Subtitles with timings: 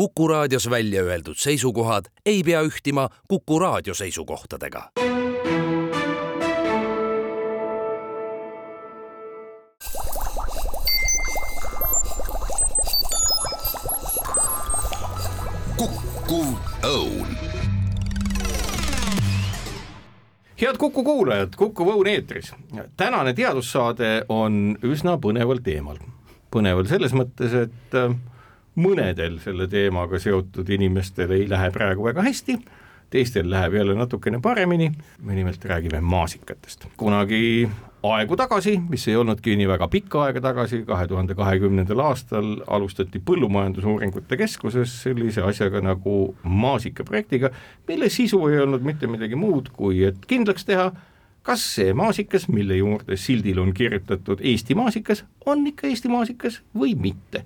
[0.00, 4.90] Kuku raadios välja öeldud seisukohad ei pea ühtima Kuku raadio seisukohtadega.
[15.76, 16.48] kukkuv
[16.82, 17.28] õun
[20.60, 22.54] head Kuku kuulajad, Kuku Õun eetris.
[22.96, 25.96] tänane teadussaade on üsna põneval teemal.
[26.50, 28.16] põneval selles mõttes, et äh,
[28.76, 32.58] mõnedel selle teemaga seotud inimestel ei lähe praegu väga hästi,
[33.10, 36.86] teistel läheb jälle natukene paremini, me nimelt räägime maasikatest.
[36.96, 37.68] kunagi
[38.02, 43.20] aegu tagasi, mis ei olnudki nii väga pikka aega tagasi, kahe tuhande kahekümnendal aastal alustati
[43.20, 47.50] Põllumajandusuuringute Keskuses sellise asjaga nagu maasikaprojektiga,
[47.88, 50.90] mille sisu ei olnud mitte midagi muud, kui et kindlaks teha,
[51.50, 56.94] kas see maasikas, mille juurde sildil on kirjutatud Eesti maasikas, on ikka Eesti maasikas või
[56.94, 57.42] mitte.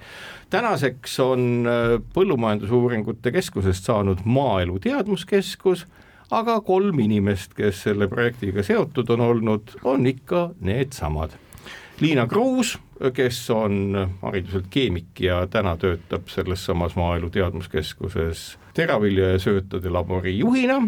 [0.51, 5.87] tänaseks on äh, Põllumajandusuuringute Keskusest saanud Maaelu Teadmuskeskus
[6.31, 11.37] aga kolm inimest, kes selle projektiga seotud on olnud, on ikka needsamad.
[12.00, 12.75] Liina Kruus,
[13.15, 20.39] kes on hariduselt keemik ja täna töötab selles samas Maaelu Teadmuskeskuses teravilja ja söötade labori
[20.39, 20.83] juhina,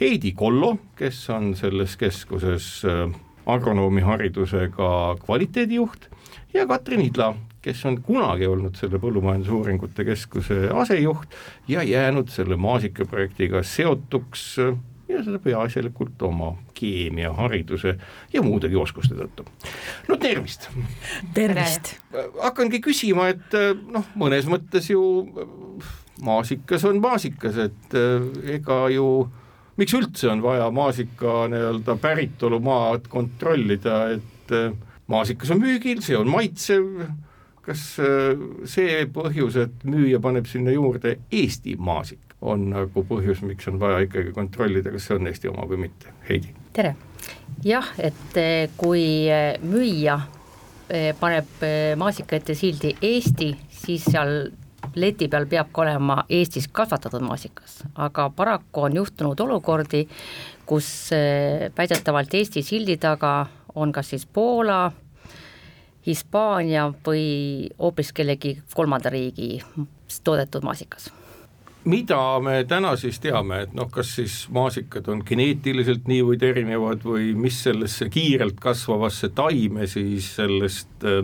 [0.00, 3.08] Heidi Kollo, kes on selles keskuses äh,
[3.50, 6.04] agronoomi haridusega kvaliteedijuht
[6.54, 7.32] ja Katrin Idla,
[7.62, 11.34] kes on kunagi olnud selle Põllumajandusuuringute Keskuse asejuht
[11.68, 14.44] ja jäänud selle maasikaprojektiga seotuks
[15.08, 17.96] ja seda peaasjalikult oma keemiahariduse
[18.32, 19.48] ja muudegi oskuste tõttu.
[20.08, 20.68] no tervist!
[21.34, 21.96] tervist!
[22.38, 23.58] hakkangi küsima, et
[23.90, 25.02] noh, mõnes mõttes ju
[26.22, 28.00] maasikas on maasikas, et
[28.58, 29.08] ega ju
[29.78, 34.54] miks üldse on vaja maasika nii-öelda päritolumaad kontrollida, et
[35.08, 36.86] maasikas on müügil, see on maitsev.
[37.68, 43.68] Kas äh, see põhjus, et müüja paneb sinna juurde Eesti maasik, on nagu põhjus, miks
[43.68, 46.54] on vaja ikkagi kontrollida, kas see on Eesti oma või mitte, Heidi?
[46.72, 46.94] tere,
[47.66, 50.20] jah, et äh, kui äh, müüja
[51.20, 51.60] paneb
[52.00, 54.46] maasika ette sildi Eesti, siis seal
[55.00, 60.06] leti peal peab ka olema Eestis kasvatatud maasikas, aga paraku on juhtunud olukordi,
[60.66, 61.10] kus
[61.78, 64.90] väidetavalt Eesti sildi taga on kas siis Poola,
[66.06, 69.58] Hispaania või hoopis kellegi kolmanda riigi
[70.24, 71.10] toodetud maasikas.
[71.88, 77.30] Mida me täna siis teame, et noh, kas siis maasikad on geneetiliselt niivõrd erinevad või
[77.38, 81.22] mis sellesse kiirelt kasvavasse taime siis sellest äh,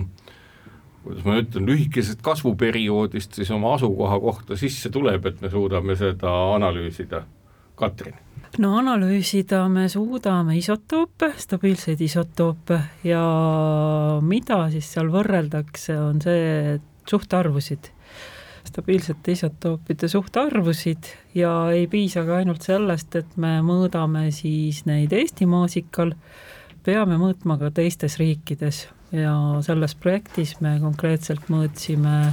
[1.04, 6.32] kuidas ma ütlen, lühikesest kasvuperioodist siis oma asukoha kohta sisse tuleb, et me suudame seda
[6.56, 7.24] analüüsida,
[7.78, 8.16] Katrin?
[8.58, 13.24] no analüüsida me suudame isotoope, stabiilseid isotoope ja
[14.22, 16.78] mida siis seal võrreldakse, on see
[17.10, 17.90] suhtarvusid,
[18.64, 25.48] stabiilsete isotoopide suhtarvusid ja ei piisa ka ainult sellest, et me mõõdame siis neid Eesti
[25.50, 26.14] maasikal,
[26.84, 32.32] peame mõõtma ka teistes riikides ja selles projektis me konkreetselt mõõtsime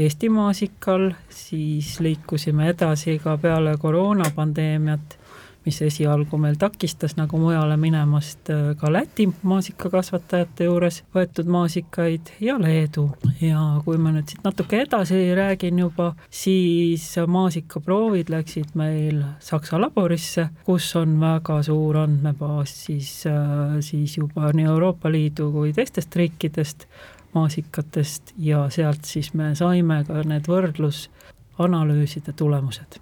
[0.00, 5.16] Eesti maasikal, siis liikusime edasi ka peale koroonapandeemiat
[5.64, 12.56] mis esialgu meil takistas nagu mujale minemast äh, ka Läti maasikakasvatajate juures võetud maasikaid ja
[12.60, 13.10] Leedu.
[13.40, 20.48] ja kui ma nüüd siit natuke edasi räägin juba, siis maasikaproovid läksid meil Saksa laborisse,
[20.64, 26.88] kus on väga suur andmebaas siis, äh, siis juba nii Euroopa Liidu kui teistest riikidest
[27.34, 33.00] maasikatest ja sealt siis me saime ka need võrdlusanalüüside tulemused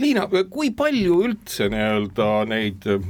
[0.00, 3.02] Liina, kui palju üldse nii-öelda neid äh,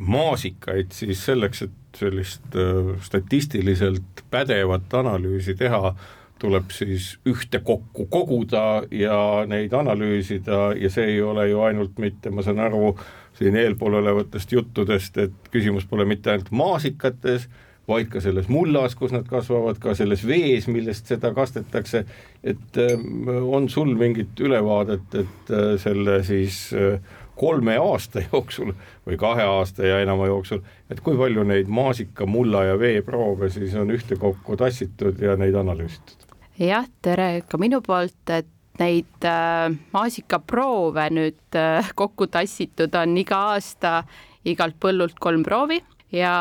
[0.00, 5.94] maasikaid siis selleks, et sellist äh, statistiliselt pädevat analüüsi teha,
[6.42, 12.42] tuleb siis ühtekokku koguda ja neid analüüsida ja see ei ole ju ainult mitte, ma
[12.42, 12.96] saan aru,
[13.38, 17.46] siin eelpool olevatest juttudest, et küsimus pole mitte ainult maasikates,
[17.88, 22.04] vaid ka selles mullas, kus nad kasvavad, ka selles vees, millest seda kastetakse,
[22.44, 27.00] et ähm, on sul mingit ülevaadet, et äh, selle siis äh,
[27.38, 28.72] kolme aasta jooksul
[29.06, 33.74] või kahe aasta ja enama jooksul, et kui palju neid maasika, mulla ja veeproove siis
[33.78, 36.18] on ühtekokku tassitud ja neid analüüsitud?
[36.62, 38.50] jah, tere ka minu poolt, et
[38.80, 44.02] neid äh, maasikaproove nüüd äh, kokku tassitud on iga aasta
[44.48, 45.80] igalt põllult kolm proovi
[46.12, 46.34] ja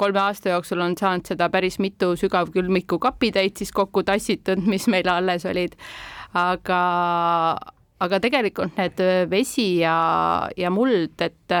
[0.00, 5.08] kolme aasta jooksul on saanud seda päris mitu sügavkülmiku kapitäit siis kokku tassitud, mis meil
[5.12, 5.76] alles olid.
[6.34, 6.82] aga,
[8.00, 9.00] aga tegelikult need
[9.30, 9.96] vesi ja,
[10.56, 11.56] ja muld, et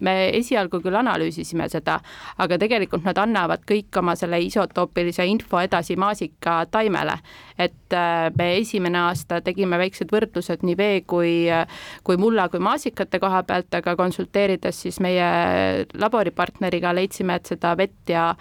[0.00, 1.98] me esialgu küll analüüsisime seda,
[2.38, 7.18] aga tegelikult nad annavad kõik oma selle isotoopilise info edasi maasikataimele.
[7.58, 11.32] et äh, me esimene aasta tegime väiksed võrdlused nii vee kui,
[12.04, 18.14] kui mulla kui maasikate koha pealt, aga konsulteerides siis meie laboripartneriga leidsime, et seda vett
[18.14, 18.34] ja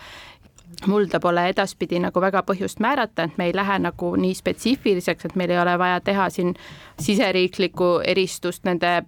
[0.88, 5.36] mulda pole edaspidi nagu väga põhjust määrata, et me ei lähe nagu nii spetsiifiliseks, et
[5.40, 6.54] meil ei ole vaja teha siin
[7.02, 9.02] siseriiklikku eristust nende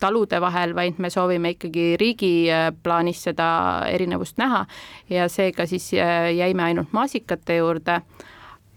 [0.00, 3.48] talude vahel, vaid me soovime ikkagi riigi äh, plaanis seda
[3.90, 4.64] erinevust näha
[5.10, 8.00] ja seega siis äh, jäime ainult maasikate juurde.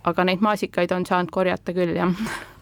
[0.04, 2.14] aga neid maasikaid on saanud korjata küll, jah.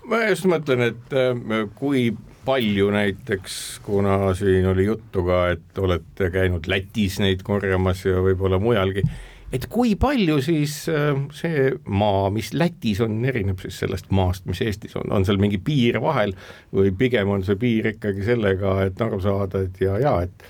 [0.09, 2.09] ma just mõtlen, et äh, kui
[2.47, 8.59] palju näiteks, kuna siin oli juttu ka, et olete käinud Lätis neid korjamas ja võib-olla
[8.59, 9.03] mujalgi
[9.53, 14.61] et kui palju siis äh, see maa, mis Lätis on, erineb siis sellest maast, mis
[14.65, 16.35] Eestis on, on seal mingi piir vahel
[16.75, 20.47] või pigem on see piir ikkagi sellega, et aru saada, et ja, ja et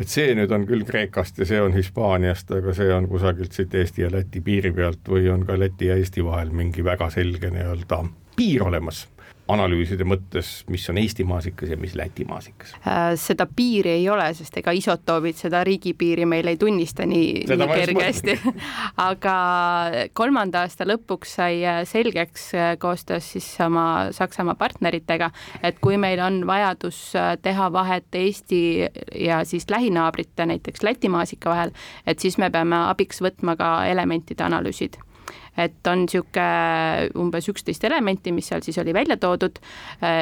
[0.00, 3.74] et see nüüd on küll Kreekast ja see on Hispaaniast, aga see on kusagilt siit
[3.76, 7.50] Eesti ja Läti piiri pealt või on ka Läti ja Eesti vahel mingi väga selge
[7.52, 7.98] nii-öelda
[8.38, 9.04] piir olemas
[9.52, 12.72] analüüside mõttes, mis on Eesti maasikas ja mis Läti maasikas?
[12.80, 17.68] Äh, seda piiri ei ole, sest ega isotoobid seda riigipiiri meil ei tunnista nii, nii
[17.72, 18.36] kergesti.
[19.10, 19.34] aga
[20.16, 25.30] kolmanda aasta lõpuks sai äh, selgeks äh, koostöös siis oma Saksamaa partneritega,
[25.62, 27.02] et kui meil on vajadus
[27.42, 28.62] teha vahet Eesti
[29.18, 31.76] ja siis lähinaabrite, näiteks Läti maasika vahel,
[32.06, 35.00] et siis me peame abiks võtma ka elementide analüüsid
[35.64, 39.58] et on niisugune umbes üksteist elementi, mis seal siis oli välja toodud,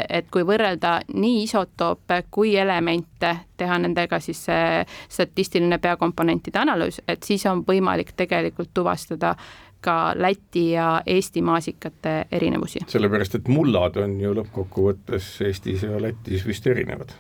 [0.09, 7.23] et kui võrrelda nii isotoope kui elemente, teha nendega siis see statistiline peakomponentide analüüs, et
[7.27, 9.35] siis on võimalik tegelikult tuvastada
[9.81, 12.81] ka Läti ja Eesti maasikate erinevusi.
[12.87, 17.15] sellepärast, et mullad on ju lõppkokkuvõttes Eestis ja Lätis vist erinevad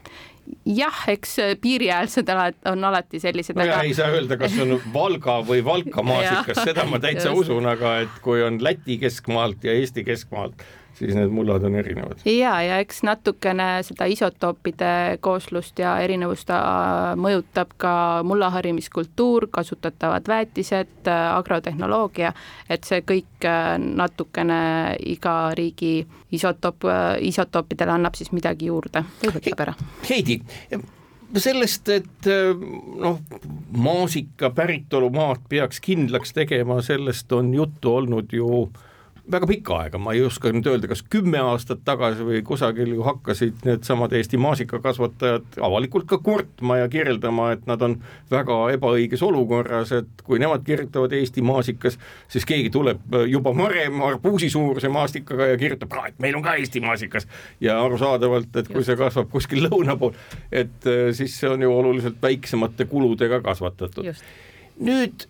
[0.64, 2.30] jah, eks piiriäärsed
[2.70, 3.56] on alati sellised.
[3.56, 3.82] no aga...
[3.86, 8.20] ei saa öelda, kas on Valga või Valka maasikas seda ma täitsa usun, aga et
[8.24, 10.64] kui on Läti keskmaalt ja Eesti keskmaalt,
[10.98, 12.22] siis need mullad on erinevad.
[12.24, 17.92] ja, ja eks natukene seda isotoopide kooslust ja erinevust äh, mõjutab ka
[18.26, 22.32] mullaharimiskultuur, kasutatavad väetised, äh, agrotehnoloogia,
[22.70, 24.60] et see kõik äh, natukene
[25.06, 26.02] iga riigi
[26.34, 26.88] isotoop,
[27.24, 29.74] isotoopidele annab siis midagi juurde või võtab ära.
[30.08, 30.40] Heidi,
[31.38, 33.20] sellest, et noh,
[33.76, 38.84] maasika päritolumaad peaks kindlaks tegema, sellest on juttu olnud ju äh,
[39.30, 43.04] väga pikka aega, ma ei oska nüüd öelda, kas kümme aastat tagasi või kusagil ju
[43.06, 47.98] hakkasid needsamad Eesti maasikakasvatajad avalikult ka kurtma ja kirjeldama, et nad on
[48.32, 51.98] väga ebaõiges olukorras, et kui nemad kirjutavad Eesti maasikas,
[52.32, 56.80] siis keegi tuleb juba varem arbuusi suuruse maastikaga ja kirjutab et meil on ka Eesti
[56.80, 57.26] maasikas.
[57.60, 60.14] ja arusaadavalt, et kui see kasvab kuskil lõuna pool,
[60.52, 64.08] et eh, siis see on ju oluliselt väiksemate kuludega kasvatatud.
[64.78, 65.28] nüüd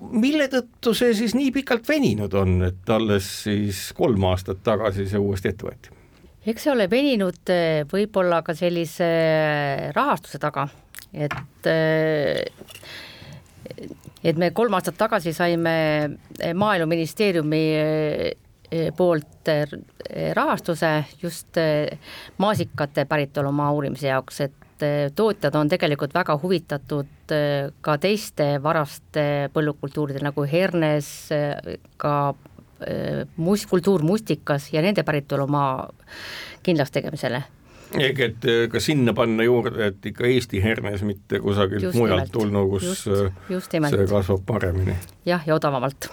[0.00, 5.20] mille tõttu see siis nii pikalt veninud on, et alles siis kolm aastat tagasi see
[5.20, 5.96] uuesti ette võeti?
[6.46, 10.66] eks see ole veninud eh, võib-olla ka sellise eh, rahastuse taga,
[11.12, 12.44] et eh,
[14.24, 15.72] et me kolm aastat tagasi saime
[16.54, 17.62] Maaeluministeeriumi
[18.96, 19.48] poolt
[20.36, 20.90] rahastuse
[21.22, 21.56] just
[22.38, 28.58] maasikate päritolumaa uurimise jaoks, et et eh, tootjad on tegelikult väga huvitatud eh, ka teiste
[28.62, 29.24] varaste
[29.54, 32.34] põllukultuuride nagu hernes, eh, ka
[33.36, 35.90] must, kultuur mustikas ja nende päritolumaa
[36.64, 37.42] kindlaks tegemisele.
[38.00, 42.64] Ehk et ka sinna panna juurde, et ikka Eesti hernes, mitte kusagilt just mujalt tulnu,
[42.70, 44.96] kus just, just see kasvab paremini.
[45.28, 46.08] jah, ja odavamalt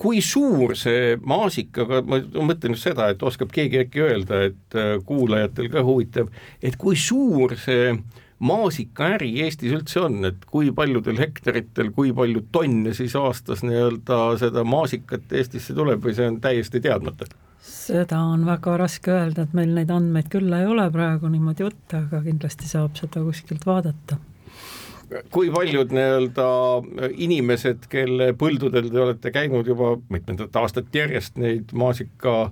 [0.00, 4.96] kui suur see maasikaga, ma mõtlen just seda, et oskab keegi äkki öelda, et äh,
[5.06, 6.32] kuulajatel ka huvitav,
[6.62, 7.94] et kui suur see
[8.40, 14.64] maasikaäri Eestis üldse on, et kui paljudel hektaritel, kui palju tonne siis aastas nii-öelda seda
[14.64, 17.28] maasikat Eestisse tuleb või see on täiesti teadmata?
[17.60, 22.06] seda on väga raske öelda, et meil neid andmeid küll ei ole praegu niimoodi võtta,
[22.06, 24.16] aga kindlasti saab seda kuskilt vaadata
[25.30, 26.48] kui paljud nii-öelda
[27.26, 32.50] inimesed, kelle põldudel te olete käinud juba mitmendat aastat järjest neid maasika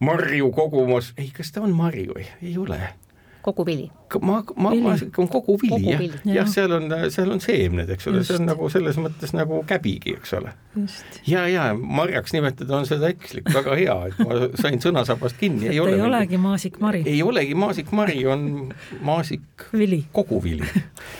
[0.00, 2.80] marju kogumas, ei, kas ta on marju, ei ole?
[3.42, 6.02] Kogu vili ma, ma, ma, on kogu vili jah,
[6.34, 10.16] jah, seal on, seal on seemned, eks ole, see on nagu selles mõttes nagu käbigi,
[10.18, 10.52] eks ole.
[11.28, 15.70] ja, ja marjaks nimetada on seda ekslik, väga hea, et ma sain sõnasabast kinni.
[15.70, 17.02] ei, ole ei olegi maasikmari.
[17.06, 18.44] ei olegi maasikmari, on
[19.06, 20.02] maasik vili.
[20.12, 20.66] kogu vili.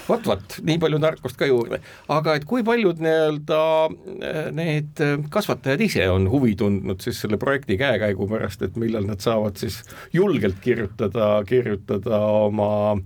[0.09, 5.87] vot, vot, nii palju tarkust ka juurde, aga et kui paljud nii-öelda äh, need kasvatajad
[5.87, 9.83] ise on huvi tundnud siis selle projekti käekäigu pärast, et millal nad saavad siis
[10.17, 12.97] julgelt kirjutada, kirjutada oma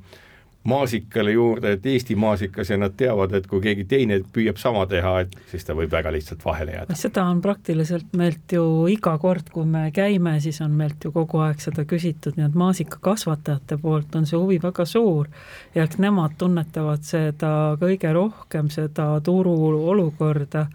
[0.64, 5.18] maasikale juurde, et Eesti maasikas ja nad teavad, et kui keegi teine püüab sama teha,
[5.25, 6.96] et siis ta võib väga lihtsalt vahele jääda.
[6.96, 11.42] seda on praktiliselt meilt ju iga kord, kui me käime, siis on meilt ju kogu
[11.44, 15.28] aeg seda küsitud, nii et maasikakasvatajate poolt on see huvi väga suur
[15.75, 19.58] ja eks nemad tunnetavad seda kõige rohkem, seda turu
[19.92, 20.66] olukorda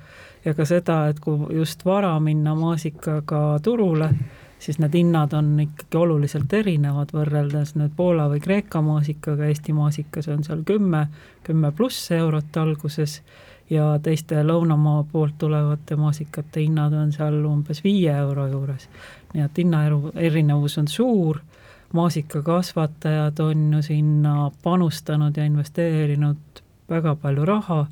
[0.46, 4.14] ja ka seda, et kui just vara minna maasikaga turule,
[4.60, 10.28] siis need hinnad on ikkagi oluliselt erinevad võrreldes nüüd Poola või Kreeka maasikaga, Eesti maasikas
[10.28, 11.08] on seal kümme,
[11.44, 13.22] kümme pluss eurot alguses
[13.70, 18.90] ja teiste lõunamaa poolt tulevate maasikate hinnad on seal umbes viie euro juures.
[19.34, 21.40] nii et hinnaeru, erinevus on suur,
[21.94, 27.86] maasikakasvatajad on ju sinna panustanud ja investeerinud väga palju raha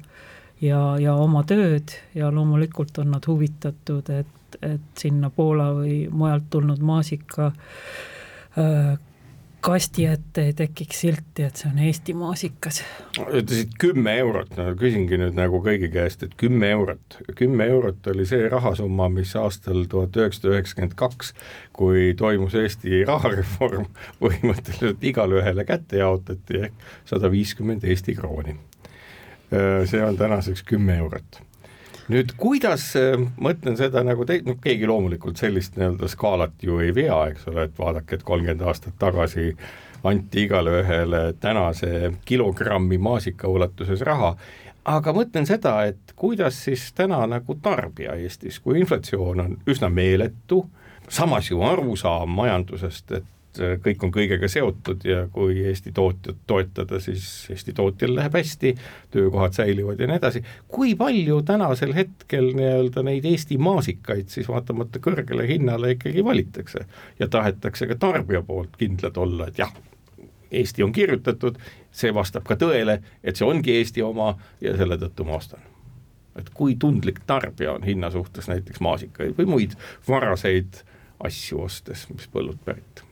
[0.61, 5.99] ja, ja oma tööd ja loomulikult on nad huvitatud, et et, et sinna Poola või
[6.11, 8.95] mujalt tulnud maasika äh,
[9.67, 12.81] kasti ette ei tekiks silti, et see on Eesti maasikas.
[13.25, 18.25] ütlesid kümme eurot, no küsingi nüüd nagu kõigi käest, et kümme eurot, kümme eurot oli
[18.29, 21.33] see rahasumma, mis aastal tuhat üheksasada üheksakümmend kaks,
[21.75, 23.89] kui toimus Eesti rahareform,
[24.21, 28.55] põhimõtteliselt igale ühele kätte jaotati ehk sada viiskümmend Eesti krooni.
[29.51, 31.41] Äh, see on tänaseks kümme eurot
[32.11, 36.93] nüüd kuidas, äh, mõtlen seda nagu te-, noh keegi loomulikult sellist nii-öelda skaalat ju ei
[36.95, 39.51] vea, eks ole, et vaadake, et kolmkümmend aastat tagasi
[40.07, 44.35] anti igale ühele tänase kilogrammi maasika ulatuses raha,
[44.87, 50.63] aga mõtlen seda, et kuidas siis täna nagu tarbija Eestis, kui inflatsioon on üsna meeletu,
[51.09, 53.27] samas ju arusaam majandusest, et
[53.63, 58.73] et kõik on kõigega seotud ja kui Eesti tootjat toetada, siis Eesti tootjal läheb hästi,
[59.13, 60.43] töökohad säilivad ja nii edasi.
[60.67, 66.85] kui palju tänasel hetkel nii-öelda neid Eesti maasikaid siis vaatamata kõrgele hinnale ikkagi valitakse?
[67.19, 69.73] Ja tahetakse ka tarbija poolt kindlad olla, et jah,
[70.51, 71.57] Eesti on kirjutatud,
[71.91, 75.63] see vastab ka tõele, et see ongi Eesti oma ja selle tõttu ma ostan.
[76.37, 79.75] Et kui tundlik tarbija on hinna suhtes näiteks maasikaid või muid
[80.07, 80.83] varaseid
[81.25, 83.06] asju ostes, mis põllult pärit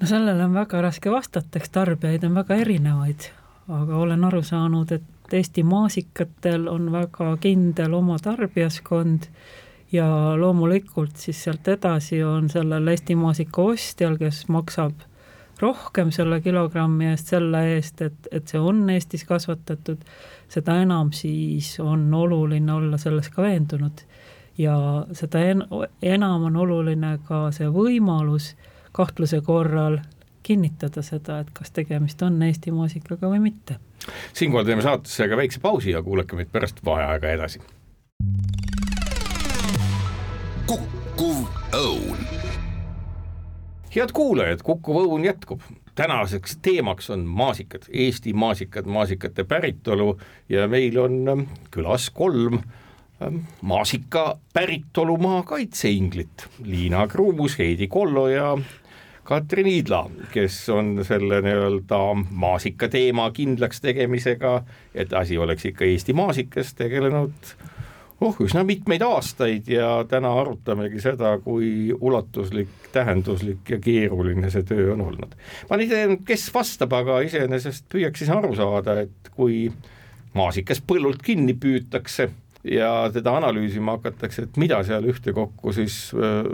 [0.00, 3.30] no sellele on väga raske vastata, eks tarbijaid on väga erinevaid,
[3.68, 9.26] aga olen aru saanud, et Eesti maasikatel on väga kindel oma tarbijaskond
[9.92, 10.06] ja
[10.40, 15.04] loomulikult siis sealt edasi on sellel Eesti maasika ostjal, kes maksab
[15.60, 20.04] rohkem selle kilogrammi eest, selle eest, et, et see on Eestis kasvatatud,
[20.48, 24.04] seda enam siis on oluline olla selles ka veendunud.
[24.58, 24.74] ja
[25.12, 25.66] seda en-,
[26.02, 28.54] enam on oluline ka see võimalus
[28.92, 29.98] kahtluse korral
[30.42, 33.76] kinnitada seda, et kas tegemist on Eesti muusikaga või mitte.
[34.32, 37.60] siinkohal teeme saatesse ka väikse pausi ja kuulake meid pärast vaheaega edasi.
[40.66, 42.24] kukkuv õun.
[43.94, 45.62] head kuulajad, Kukkuv õun jätkub
[45.98, 51.40] tänaseks teemaks on maasikad, Eesti maasikad, maasikate päritolu ja meil on ähm,
[51.70, 52.60] külas kolm
[53.62, 58.58] maasika päritolumaa kaitseinglit, Liina Kruumus, Heidi Kollo ja
[59.24, 61.98] Katrin Iidla, kes on selle nii-öelda
[62.30, 64.62] maasika teema kindlaks tegemisega,
[64.94, 67.52] et asi oleks ikka Eesti maasikas, tegelenud
[68.20, 74.92] oh, üsna mitmeid aastaid ja täna arutamegi seda, kui ulatuslik, tähenduslik ja keeruline see töö
[74.94, 75.36] on olnud.
[75.68, 79.66] ma ei tea, kes vastab, aga iseenesest püüaks siis aru saada, et kui
[80.38, 82.30] maasikas põllult kinni püütakse
[82.64, 86.48] ja teda analüüsima hakatakse, et mida seal ühtekokku siis äh,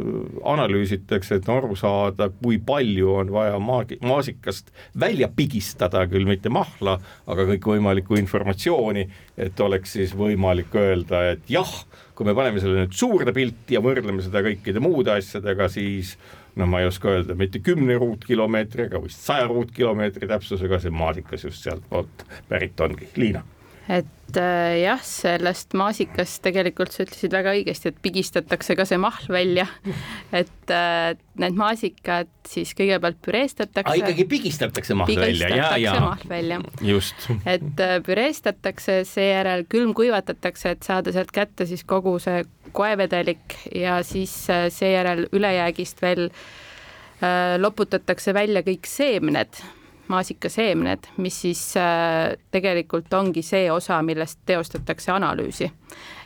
[0.50, 6.98] analüüsitakse, et aru saada, kui palju on vaja maagi-, maasikast välja pigistada, küll mitte mahla,
[7.30, 9.06] aga kõikvõimalikku informatsiooni,
[9.40, 11.72] et oleks siis võimalik öelda, et jah,
[12.14, 16.18] kui me paneme selle nüüd suurde pilti ja võrdleme seda kõikide muude asjadega, siis
[16.60, 21.64] no ma ei oska öelda, mitte kümne ruutkilomeetriga, vist saja ruutkilomeetri täpsusega see maasikas just
[21.64, 23.42] sealtpoolt pärit ongi, Liina
[23.88, 29.28] et äh, jah, sellest maasikast tegelikult sa ütlesid väga õigesti, et pigistatakse ka see mahl
[29.32, 29.66] välja.
[30.40, 33.96] et äh, need maasikad siis kõigepealt püreestatakse.
[34.00, 35.94] ikkagi pigistatakse mahl välja, ja, ja.
[36.00, 36.60] mahl välja.
[36.84, 37.28] just.
[37.44, 42.42] et äh, püreestatakse, seejärel külmkuivatatakse, et saada sealt kätte siis kogu see
[42.74, 49.60] koevedelik ja siis äh, seejärel ülejäägist veel äh, loputatakse välja kõik seemned
[50.08, 55.70] maasikaseemned, mis siis äh, tegelikult ongi see osa, millest teostatakse analüüsi.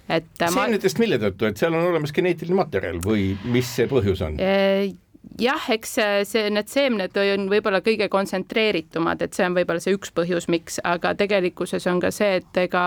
[0.08, 1.04] et äh, seemnetest ma...
[1.04, 4.40] mille tõttu, et seal on olemas geneetiline materjal või mis see põhjus on?
[5.38, 9.94] Jah, eks see, see, need seemned on võib-olla kõige kontsentreeritumad, et see on võib-olla see
[9.94, 12.82] üks põhjus, miks, aga tegelikkuses on ka see, et ega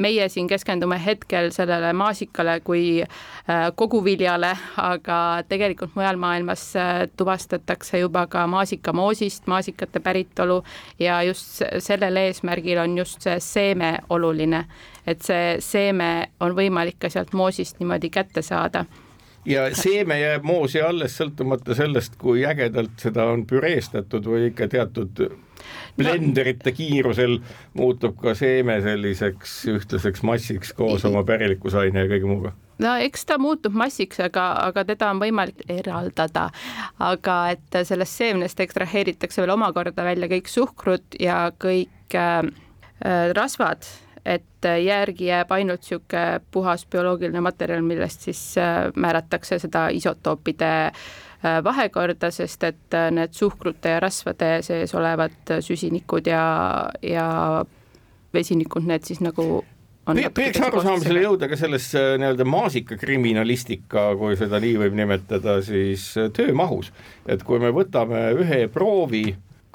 [0.00, 8.02] meie siin keskendume hetkel sellele maasikale kui äh, koguviljale, aga tegelikult mujal maailmas äh, tuvastatakse
[8.02, 10.62] juba ka maasikamoosist maasikate päritolu
[11.00, 14.66] ja just sellel eesmärgil on just see seeme oluline,
[15.08, 18.84] et see seeme on võimalik ka sealt moosist niimoodi kätte saada
[19.46, 25.26] ja seeme jääb moosi alles sõltumata sellest, kui ägedalt seda on püreestatud või ikka teatud
[25.96, 27.38] blenderite kiirusel
[27.74, 33.38] muutub ka seeme selliseks ühtlaseks massiks koos oma pärilikusaine ja kõige muuga no eks ta
[33.40, 36.50] muutub massiks, aga, aga teda on võimalik eraldada.
[36.98, 42.42] aga et sellest seemnest ekstraheeritakse veel omakorda välja kõik suhkrut ja kõik äh,
[43.36, 43.88] rasvad
[44.26, 51.62] et järgi jääb ainult niisugune puhas bioloogiline materjal, millest siis äh, määratakse seda isotoopide äh,
[51.64, 56.44] vahekorda, sest et äh, need suhkrute ja rasvade sees olevad süsinikud ja,
[57.02, 57.30] ja
[58.34, 59.64] vesinikud, need siis nagu
[60.06, 66.92] peaks arusaamisele jõuda ka selles nii-öelda maasikakriminalistika, kui seda nii võib nimetada, siis töömahus,
[67.26, 69.24] et kui me võtame ühe proovi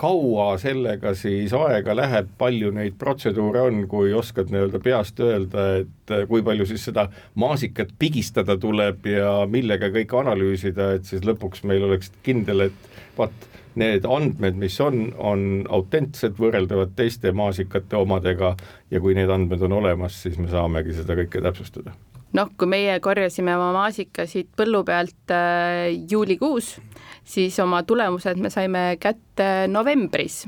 [0.01, 6.15] kaua sellega siis aega läheb, palju neid protseduure on, kui oskad nii-öelda peast öelda, et
[6.15, 7.07] eh, kui palju siis seda
[7.41, 13.49] maasikat pigistada tuleb ja millega kõike analüüsida, et siis lõpuks meil oleks kindel, et vaat
[13.79, 18.55] need andmed, mis on, on autentsed, võrreldavad teiste maasikate omadega
[18.91, 21.93] ja kui need andmed on olemas, siis me saamegi seda kõike täpsustada.
[22.33, 26.77] noh, kui meie korjasime oma maasikasid põllu pealt äh, juulikuus,
[27.23, 30.45] siis oma tulemused me saime kätte novembris.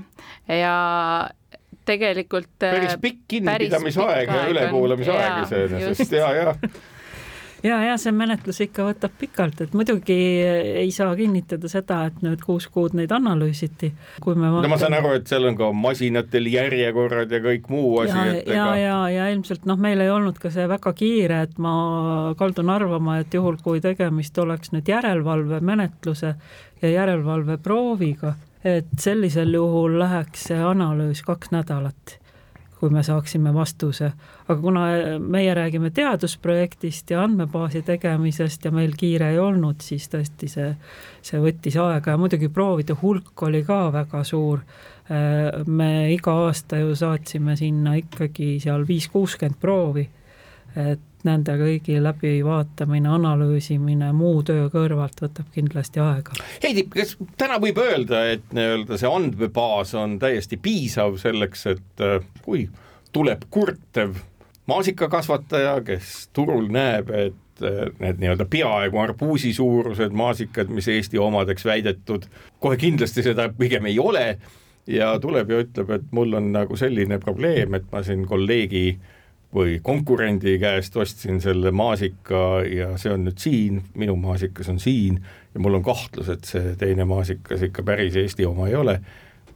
[0.47, 1.29] Ja
[1.85, 6.11] tegelikult päris pikk kinnipidamisaeg ja ülekuulamisaeg iseenesest.
[6.11, 6.55] ja, ja
[7.63, 10.15] ja, ja see menetlus ikka võtab pikalt, et muidugi
[10.83, 13.93] ei saa kinnitada seda, et nüüd kuus kuud neid analüüsiti.
[14.21, 14.67] kui me vaatame...
[14.67, 18.15] no ma saan aru, et seal on ka masinatel järjekorrad ja kõik muu asi.
[18.17, 21.59] ja, ja, ja, ja, ja ilmselt noh, meil ei olnud ka see väga kiire, et
[21.61, 21.75] ma
[22.39, 26.33] kaldun arvama, et juhul, kui tegemist oleks nüüd järelevalvemenetluse
[26.83, 32.19] ja järelevalveprooviga, et sellisel juhul läheks see analüüs kaks nädalat
[32.83, 34.11] kui me saaksime vastuse.
[34.47, 34.81] aga kuna
[35.19, 40.73] meie räägime teadusprojektist ja andmebaasi tegemisest ja meil kiire ei olnud, siis tõesti see,
[41.23, 44.59] see võttis aega ja muidugi proovide hulk oli ka väga suur.
[45.67, 50.05] me iga aasta ju saatsime sinna ikkagi seal viis-kuuskümmend proovi,
[50.75, 56.35] et nende kõigi läbivaatamine, analüüsimine, muu töö kõrvalt võtab kindlasti aega.
[56.63, 62.19] Heidi, kas täna võib öelda, et nii-öelda see andmebaas on täiesti piisav selleks, et äh,
[62.45, 62.67] kui
[63.13, 64.17] tuleb kurtev
[64.71, 71.65] maasikakasvataja, kes turul näeb, et äh, need nii-öelda peaaegu arbuusi suurused maasikad, mis Eesti omadeks
[71.65, 72.27] väidetud,
[72.59, 74.27] kohe kindlasti seda pigem ei ole
[74.87, 78.97] ja tuleb ja ütleb, et mul on nagu selline probleem, et ma siin kolleegi
[79.53, 85.19] või konkurendi käest ostsin selle maasika ja see on nüüd siin, minu maasikas on siin
[85.53, 88.99] ja mul on kahtlus, et see teine maasikas ikka päris Eesti oma ei ole.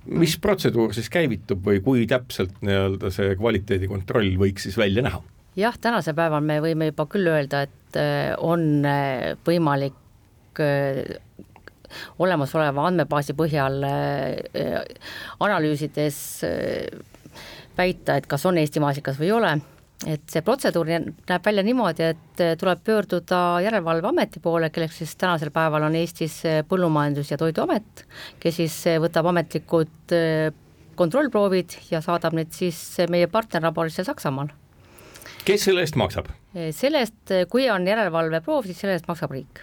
[0.07, 5.21] mis protseduur siis käivitub või kui täpselt nii-öelda see kvaliteedikontroll võiks siis välja näha?
[5.57, 11.01] jah, tänasel päeval me võime juba küll öelda, et äh, on äh, võimalik äh,
[12.19, 13.79] olemasoleva andmebaasi põhjal
[15.39, 16.17] analüüsides
[17.77, 19.51] väita, et kas on Eesti maasikas või ei ole
[20.05, 25.49] et see protseduur näeb välja niimoodi, et eh, tuleb pöörduda Järelevalveameti poole, kelleks siis tänasel
[25.53, 28.05] päeval on Eestis eh, Põllumajandus- ja Toiduamet,
[28.39, 30.13] kes siis eh, võtab ametlikud
[30.97, 32.77] kontrollproovid ja saadab need siis
[33.10, 34.53] meie partnerlaborisse Saksamaal.
[35.45, 36.29] kes selle eest maksab?
[36.73, 39.62] selle eest, kui on järelevalveproov, siis selle eest maksab riik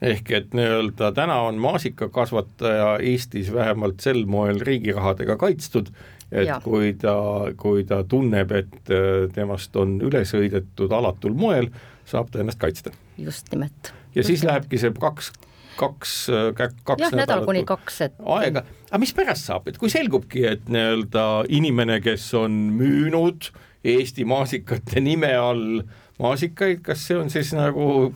[0.00, 5.92] ehk et nii-öelda täna on maasikakasvataja Eestis vähemalt sel moel riigi rahadega kaitstud
[6.30, 6.60] et ja.
[6.64, 7.14] kui ta,
[7.58, 11.70] kui ta tunneb, et äh, temast on üle sõidetud alatul moel,
[12.08, 12.94] saab ta ennast kaitsta.
[13.18, 13.94] just nimelt.
[14.14, 14.52] ja just siis nimelt.
[14.52, 15.32] lähebki see kaks
[15.80, 16.50] kaks, äh,
[16.84, 20.68] kaks jah, nädal kuni kaks, et aega, aga mis pärast saab, et kui selgubki, et
[20.72, 25.80] nii-öelda inimene, kes on müünud Eesti maasikate nime all
[26.20, 28.10] maasikaid, kas see on siis nagu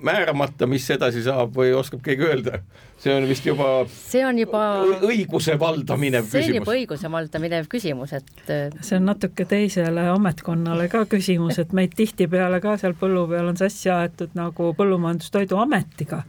[0.00, 2.62] määramata, mis edasi saab või oskab keegi öelda?
[3.02, 4.60] see on vist juba see on juba
[5.02, 6.46] õiguse valdaminev see küsimus.
[6.46, 11.58] see on juba õiguse valdaminev küsimus, et äh, see on natuke teisele ametkonnale ka küsimus,
[11.58, 16.22] et meid tihtipeale ka seal põllu peal on sassi aetud nagu Põllumajandus-Toiduametiga.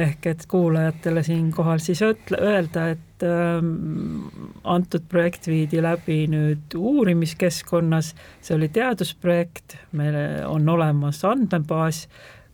[0.00, 4.28] ehk et kuulajatele siinkohal siis öelda, et ähm,
[4.64, 8.12] antud projekt viidi läbi nüüd uurimiskeskkonnas,
[8.44, 12.04] see oli teadusprojekt, meil on olemas andmebaas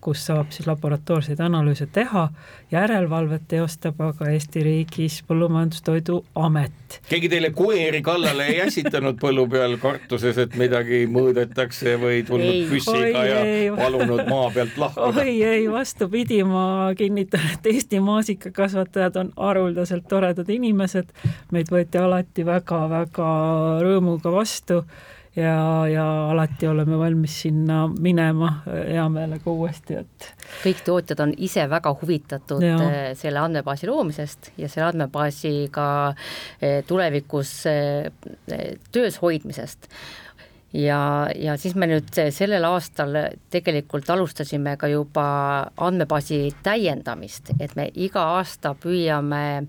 [0.06, 2.28] kus saab siis laboratoorseid analüüse teha.
[2.70, 6.98] järelevalvet teostab aga Eesti riigis Põllumajandus-Toidu Amet.
[7.08, 13.24] keegi teile koeri kallale ei ässitanud põllu peal kartuses, et midagi mõõdetakse või tulnud püssiga
[13.26, 13.70] ja ei.
[13.76, 15.24] palunud maa pealt lahkuda?
[15.24, 21.10] oi ei, vastupidi, ma kinnitan, et Eesti maasikakasvatajad on haruldaselt toredad inimesed.
[21.52, 23.30] meid võeti alati väga-väga
[23.82, 24.84] rõõmuga vastu
[25.36, 30.28] ja, ja alati oleme valmis sinna minema hea meelega uuesti, et.
[30.64, 32.76] kõik tootjad on ise väga huvitatud ja.
[32.86, 35.88] Eh, selle andmebaasi loomisest ja selle andmebaasi ka
[36.60, 37.52] eh, tulevikus
[38.92, 39.90] töös hoidmisest
[40.72, 41.00] ja,
[41.34, 43.16] ja siis me nüüd sellel aastal
[43.52, 45.26] tegelikult alustasime ka juba
[45.76, 49.66] andmebaasi täiendamist, et me iga aasta püüame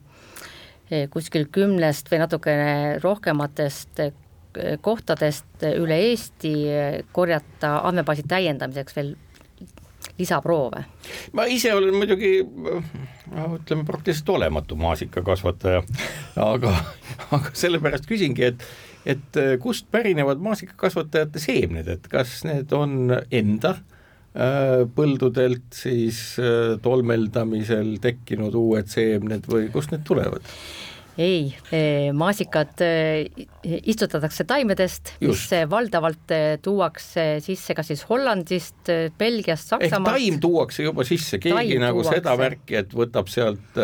[1.11, 2.71] kuskil kümnest või natukene
[3.03, 3.99] rohkematest
[4.81, 6.53] kohtadest üle Eesti
[7.11, 9.15] korjata andmebaasi täiendamiseks veel
[10.17, 10.83] lisaproove?
[11.33, 15.83] ma ise olen muidugi no ütleme, praktiliselt olematu maasikakasvataja,
[16.41, 16.73] aga,
[17.31, 18.67] aga sellepärast küsingi, et
[19.07, 27.95] et kust pärinevad maasikakasvatajate seemned, et kas need on enda äh, põldudelt siis äh, tolmeldamisel
[28.03, 30.51] tekkinud uued seemned või kust need tulevad?
[31.17, 40.17] Ei, eh, maasikad eh, istutatakse taimedest, mis valdavalt tuuakse sisse kas siis Hollandist, Belgiast, Saksamaalt.
[40.17, 42.21] taim tuuakse juba sisse, keegi taim nagu tuuakse.
[42.21, 43.81] seda märki, et võtab sealt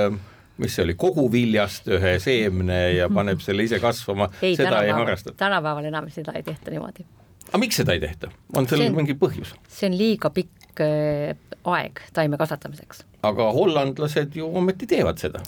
[0.62, 5.38] mis see oli, koguviljast ühe seemne ja paneb selle ise kasvama, seda ei harrastata?
[5.42, 7.06] tänapäeval enam seda ei tehta niimoodi.
[7.50, 9.56] aga miks seda ei tehta, on sellel mingi põhjus?
[9.68, 13.04] see on liiga pikk aeg taime kasvatamiseks.
[13.26, 15.42] aga hollandlased ju ometi teevad seda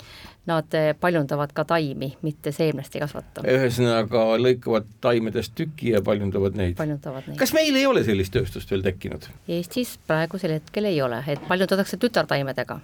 [0.46, 3.44] nad eh, paljundavad ka taimi, mitte seemnest ei kasvata.
[3.50, 6.76] ühesõnaga lõikavad taimedest tüki ja paljundavad neid.
[6.78, 7.40] paljundavad neid.
[7.40, 9.26] kas meil ei ole sellist tööstust veel tekkinud?
[9.58, 12.80] Eestis praegusel hetkel ei ole, et paljundatakse tütartaimedega,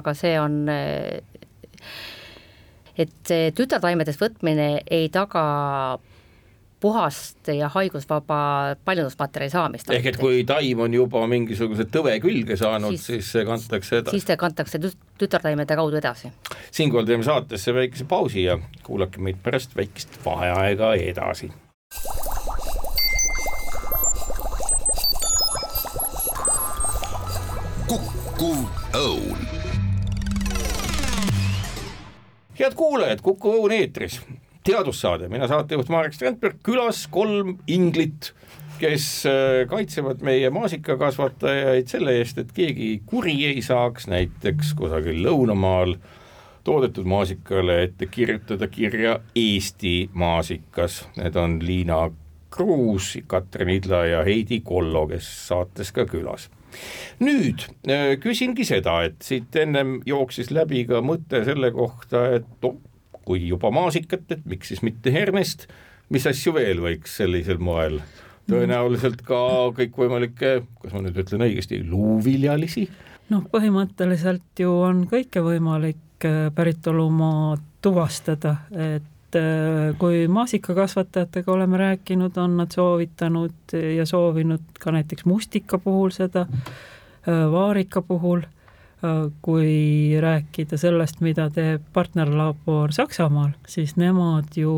[0.00, 1.22] aga see on eh,
[3.00, 5.44] et tütartaimedest võtmine ei taga
[6.80, 9.90] puhast ja haigusvaba paljundusmaterjali saamist.
[9.90, 14.16] ehk et kui taim on juba mingisuguse tõve külge saanud, siis see kantakse edasi?
[14.16, 14.80] siis see kantakse
[15.18, 16.32] tütartaimede kaudu edasi.
[16.70, 21.52] siinkohal teeme saatesse väikese pausi ja kuulake meid pärast väikest vaheaega edasi.
[27.90, 28.64] kukkuv
[28.94, 29.50] õun
[32.60, 34.20] head kuulajad, Kuku Õun eetris
[34.66, 38.32] teadussaade, mina saatejuht Marek Strandberg, külas kolm inglit,
[38.80, 45.96] kes äh, kaitsevad meie maasikakasvatajaid selle eest, et keegi kuri ei saaks näiteks kusagil lõunamaal
[46.64, 52.08] toodetud maasikale ette kirjutada kirja Eesti maasikas, need on Liina
[52.50, 56.48] Kruus, Katrin Idla ja Heidi Kollo, kes saates ka külas.
[57.20, 62.78] Nüüd äh, küsingi seda, et siit ennem jooksis läbi ka mõte selle kohta, et oh,
[63.30, 65.68] kui juba maasikat, et miks siis mitte hernest,
[66.10, 68.00] mis asju veel võiks sellisel moel,
[68.50, 69.38] tõenäoliselt ka
[69.76, 72.88] kõikvõimalikke, kas ma nüüd ütlen õigesti, luuviljalisi?
[73.30, 82.34] noh, põhimõtteliselt ju on kõike võimalik äh, päritolumaa tuvastada, et äh, kui maasikakasvatajatega oleme rääkinud,
[82.42, 88.42] on nad soovitanud ja soovinud ka näiteks mustika puhul seda, äh, vaarika puhul
[89.42, 94.72] kui rääkida sellest, mida teeb partnerlabor Saksamaal, siis nemad ju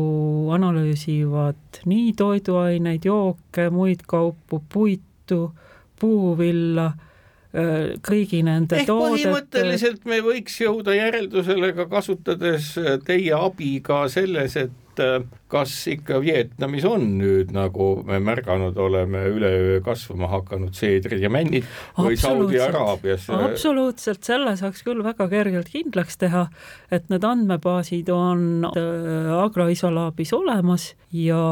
[0.55, 5.41] analüüsivad nii toiduaineid, jooke, muid kaupu, puitu,
[5.99, 6.93] puuvilla,
[8.07, 9.27] kõigi nende ehk toodete.
[9.27, 12.71] põhimõtteliselt me võiks jõuda järeldusele ka kasutades
[13.05, 18.77] teie abi ka selles, et et äh, kas ikka Vietnamis on nüüd, nagu me märganud
[18.77, 23.27] oleme, üleöö kasvama hakanud seedrid ja männid või Saudi Araabias?
[23.33, 26.47] absoluutselt, selle saaks küll väga kergelt kindlaks teha,
[26.93, 31.43] et need andmebaasid on äh, agroisolaabis olemas ja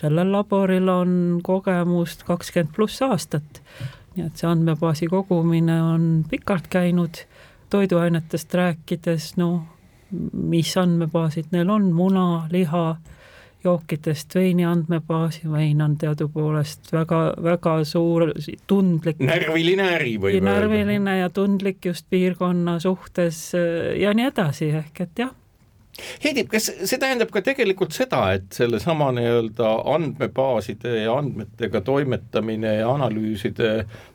[0.00, 1.12] sellel laboril on
[1.44, 3.62] kogemust kakskümmend pluss aastat.
[4.16, 7.22] nii et see andmebaasi kogumine on pikalt käinud,
[7.70, 9.60] toiduainetest rääkides, noh,
[10.32, 12.84] mis andmebaasid neil on, muna, liha,
[13.64, 18.30] jookidest veini andmebaasi, vein on teadupoolest väga, väga suur,
[18.66, 19.20] tundlik.
[19.20, 20.54] närviline äri võib öelda.
[20.54, 23.50] närviline ja tundlik just piirkonna suhtes
[24.00, 25.36] ja nii edasi, ehk et jah.
[26.24, 32.88] Heidi, kas see tähendab ka tegelikult seda, et sellesama nii-öelda andmebaaside ja andmetega toimetamine ja
[32.94, 33.72] analüüside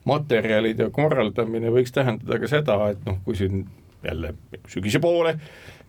[0.08, 3.66] materjalide korraldamine võiks tähendada ka seda, et noh, kui siin
[4.04, 4.34] jälle
[4.68, 5.38] sügise poole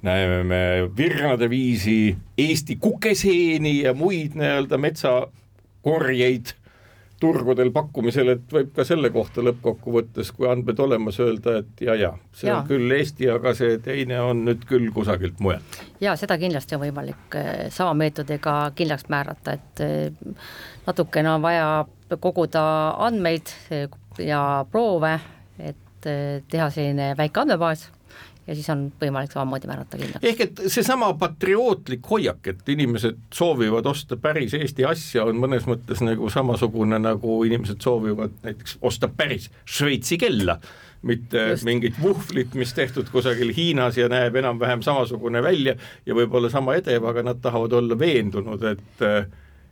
[0.02, 6.54] näeme me virnade viisi Eesti kukeseeni ja muid nii-öelda metsakorjeid,
[7.20, 12.12] turgudel pakkumisel, et võib ka selle kohta lõppkokkuvõttes, kui andmed olemas, öelda, et ja, ja
[12.30, 12.60] see ja.
[12.60, 15.82] on küll Eesti, aga see teine on nüüd küll kusagilt mujalt.
[16.02, 20.46] ja seda kindlasti on võimalik eh, sama meetodiga kindlaks määrata, et eh,
[20.86, 21.68] natukene on vaja
[22.22, 22.64] koguda
[23.10, 23.90] andmeid eh,
[24.22, 24.42] ja
[24.72, 25.18] proove,
[25.58, 27.90] et teha selline väike andmebaas
[28.48, 30.26] ja siis on võimalik samamoodi määrata kindlaks.
[30.26, 36.04] ehk et seesama patriootlik hoiak, et inimesed soovivad osta päris Eesti asja, on mõnes mõttes
[36.06, 40.60] nagu samasugune, nagu inimesed soovivad näiteks osta päris Šveitsi kella,
[41.08, 41.68] mitte Just.
[41.68, 47.06] mingit vuhvlit, mis tehtud kusagil Hiinas ja näeb enam-vähem samasugune välja ja võib-olla sama edev,
[47.06, 49.28] aga nad tahavad olla veendunud, et äh,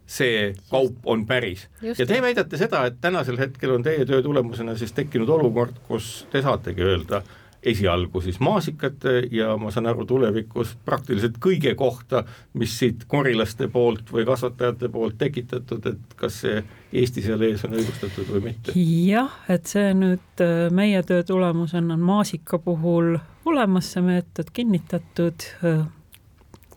[0.05, 1.67] see kaup on päris.
[1.81, 6.27] ja te väidate seda, et tänasel hetkel on teie töö tulemusena siis tekkinud olukord, kus
[6.31, 7.23] te saategi öelda,
[7.65, 12.23] esialgu siis maasikate ja ma saan aru, tulevikus praktiliselt kõige kohta,
[12.53, 16.63] mis siit korilaste poolt või kasvatajate poolt tekitatud, et kas see
[16.95, 18.75] Eesti seal ees on õigustatud või mitte?
[18.75, 25.49] jah, et see nüüd äh, meie töö tulemusena on maasika puhul olemas see meetod kinnitatud
[25.65, 25.85] äh,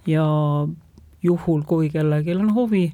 [0.09, 0.27] ja
[1.23, 2.89] juhul, kui kellelgi on huvi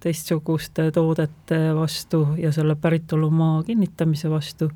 [0.00, 4.70] teistsuguste toodete vastu ja selle päritolumaa kinnitamise vastu,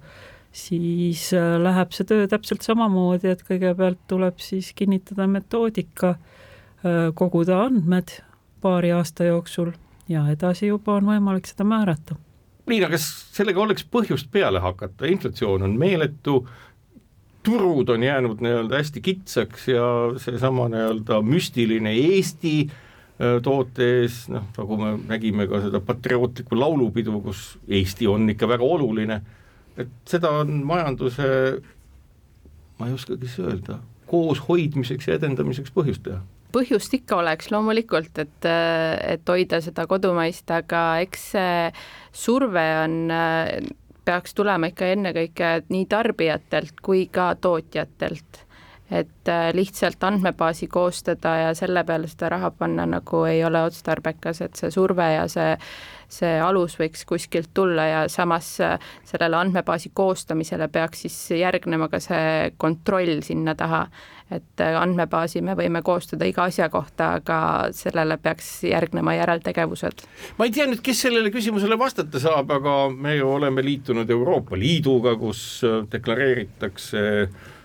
[0.52, 6.16] siis äh, läheb see töö täpselt samamoodi, et kõigepealt tuleb siis kinnitada metoodika,
[6.82, 8.16] äh, koguda andmed
[8.60, 9.72] paari aasta jooksul
[10.10, 12.18] ja edasi juba on võimalik seda määrata.
[12.70, 16.42] Liina, kas sellega oleks põhjust peale hakata, inflatsioon on meeletu,
[17.46, 19.86] turud on jäänud nii-öelda hästi kitsaks ja
[20.20, 27.20] seesama nii-öelda müstiline Eesti äh, toote ees, noh, nagu me nägime ka seda patriootlikku laulupidu,
[27.24, 29.22] kus Eesti on ikka väga oluline
[29.84, 31.30] et seda on majanduse,
[32.78, 38.46] ma ei oskagi siis öelda, kooshoidmiseks ja edendamiseks põhjust teha põhjust ikka oleks loomulikult, et,
[39.14, 41.70] et hoida seda kodumaist, aga eks see
[42.10, 42.96] surve on,
[44.06, 48.46] peaks tulema ikka ennekõike nii tarbijatelt kui ka tootjatelt.
[48.90, 54.56] et lihtsalt andmebaasi koostada ja selle peale seda raha panna nagu ei ole otstarbekas, et
[54.58, 55.52] see surve ja see
[56.12, 62.00] see alus võiks kuskilt tulla ja samas äh, sellele andmebaasi koostamisele peaks siis järgnema ka
[62.02, 63.84] see kontroll sinna taha,
[64.30, 67.40] et äh, andmebaasi me võime koostada iga asja kohta, aga
[67.76, 70.04] sellele peaks järgnema järeltegevused.
[70.38, 74.58] ma ei tea nüüd, kes sellele küsimusele vastata saab, aga me ju oleme liitunud Euroopa
[74.58, 77.58] Liiduga, kus äh, deklareeritakse tööjõu,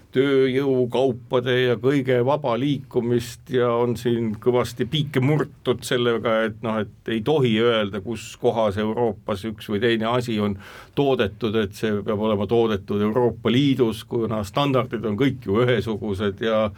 [0.91, 7.11] kaupade ja kõige vaba liikumist ja on siin kõvasti piike murtud sellega, et noh, et
[7.11, 10.57] ei tohi öelda, kus kohas Euroopas üks või teine asi on
[10.95, 16.69] toodetud, et see peab olema toodetud Euroopa Liidus, kuna standardid on kõik ju ühesugused ja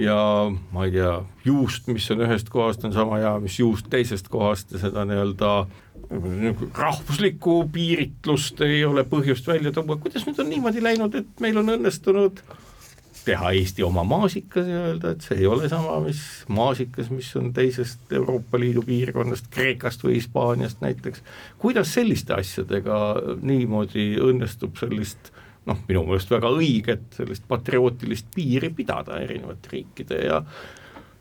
[0.00, 0.16] ja
[0.72, 4.72] ma ei tea, juust, mis on ühest kohast, on sama hea, mis juust teisest kohast
[4.72, 5.52] ja seda nii-öelda
[6.78, 11.74] rahvuslikku piiritlust ei ole põhjust välja tuua, kuidas nüüd on niimoodi läinud, et meil on
[11.76, 12.42] õnnestunud
[13.24, 17.52] teha Eesti oma maasikas ja öelda, et see ei ole sama, mis maasikas, mis on
[17.56, 21.22] teisest Euroopa Liidu piirkonnast, Kreekast või Hispaaniast näiteks.
[21.58, 22.98] kuidas selliste asjadega
[23.42, 25.32] niimoodi õnnestub sellist
[25.68, 30.42] noh, minu meelest väga õiget sellist patriootilist piiri pidada erinevate riikide ja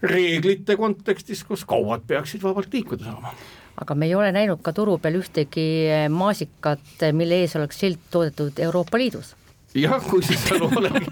[0.01, 3.35] reeglite kontekstis, kus kaubad peaksid vabalt liikuda saama
[3.79, 5.67] aga me ei ole näinud ka turu peal ühtegi
[6.11, 9.35] maasikat, mille ees oleks silt toodetud Euroopa Liidus
[9.75, 11.05] jah, kui see seal olegi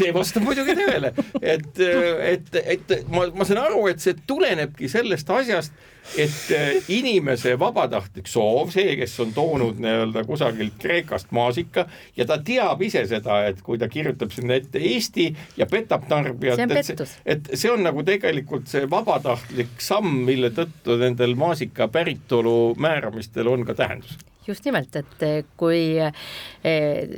[0.00, 5.30] see vastab muidugi tõele, et, et, et ma, ma saan aru, et see tulenebki sellest
[5.34, 5.74] asjast,
[6.18, 11.84] et inimese vabatahtlik soov, see, kes on toonud nii-öelda kusagilt Kreekast maasika
[12.16, 15.28] ja ta teab ise seda, et kui ta kirjutab sinna ette Eesti
[15.60, 17.04] ja petab tarbijat, et,
[17.36, 23.68] et see on nagu tegelikult see vabatahtlik samm, mille tõttu nendel maasika päritolu määramistel on
[23.68, 27.14] ka tähendus just nimelt, et eh, kui eh,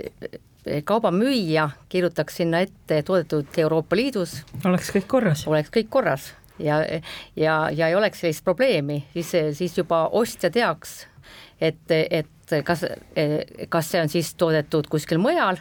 [0.87, 4.43] kaubamüüja kirjutaks sinna ette toodetud Euroopa Liidus.
[4.65, 5.47] oleks kõik korras.
[5.51, 6.83] oleks kõik korras ja,
[7.37, 11.07] ja, ja ei oleks sellist probleemi, siis, siis juba ostja teaks,
[11.61, 12.85] et, et kas,
[13.69, 15.61] kas see on siis toodetud kuskil mujal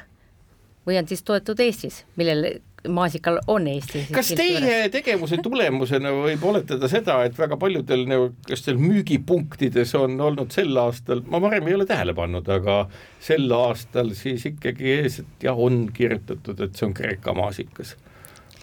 [0.88, 4.06] või on siis toodetud Eestis, millel maasikal on Eesti.
[4.14, 10.78] kas teie tegevuse tulemusena võib oletada seda, et väga paljudel niisugustel müügipunktides on olnud sel
[10.82, 12.86] aastal, ma varem ei ole tähele pannud, aga
[13.22, 17.96] sel aastal siis ikkagi ees, et jah, on kirjutatud, et see on Kreeka maasikas.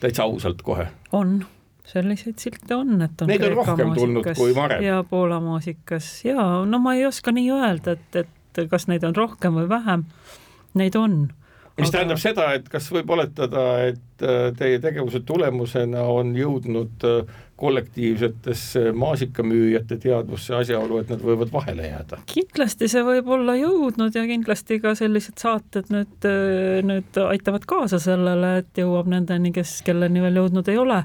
[0.00, 0.88] täitsa ausalt kohe.
[1.12, 1.40] on
[1.88, 4.82] selliseid silte on, et on Neid on rohkem tulnud kui varem.
[4.84, 9.16] ja Poola maasikas ja no ma ei oska nii öelda, et, et kas neid on
[9.16, 10.04] rohkem või vähem.
[10.76, 11.28] Neid on
[11.78, 17.38] mis tähendab seda, et kas võib oletada, et äh, teie tegevuse tulemusena on jõudnud äh,
[17.58, 22.20] kollektiivsetesse maasikamüüjate teadvusse asjaolu, et nad võivad vahele jääda?
[22.30, 28.02] kindlasti see võib olla jõudnud ja kindlasti ka sellised saated nüüd, äh, nüüd aitavad kaasa
[28.02, 31.02] sellele, et jõuab nendeni, kes, kelleni veel jõudnud ei ole.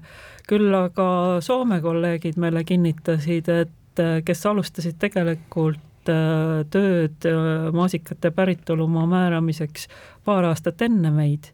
[0.47, 9.87] küll aga Soome kolleegid meile kinnitasid, et kes alustasid tegelikult tööd äh, maasikate päritolumaa määramiseks
[10.25, 11.51] paar aastat enne meid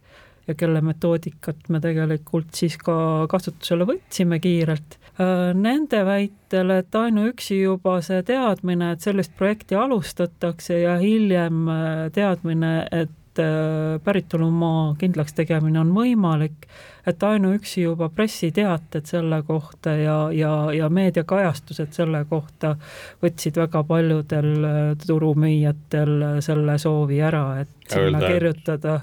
[0.47, 4.97] ja kelle metoodikat me tegelikult siis ka kasutusele võtsime kiirelt.
[5.19, 11.69] Äh, nende väitel, et ainuüksi juba see teadmine, et sellist projekti alustatakse ja hiljem
[12.15, 13.13] teadmine, et
[14.03, 16.67] päritolumaa kindlaks tegemine on võimalik,
[17.07, 22.75] et ainuüksi juba pressiteated selle kohta ja, ja, ja meediakajastused selle kohta
[23.23, 28.99] võtsid väga paljudel äh, turumüüjatel selle soovi ära, et sinna kirjutada,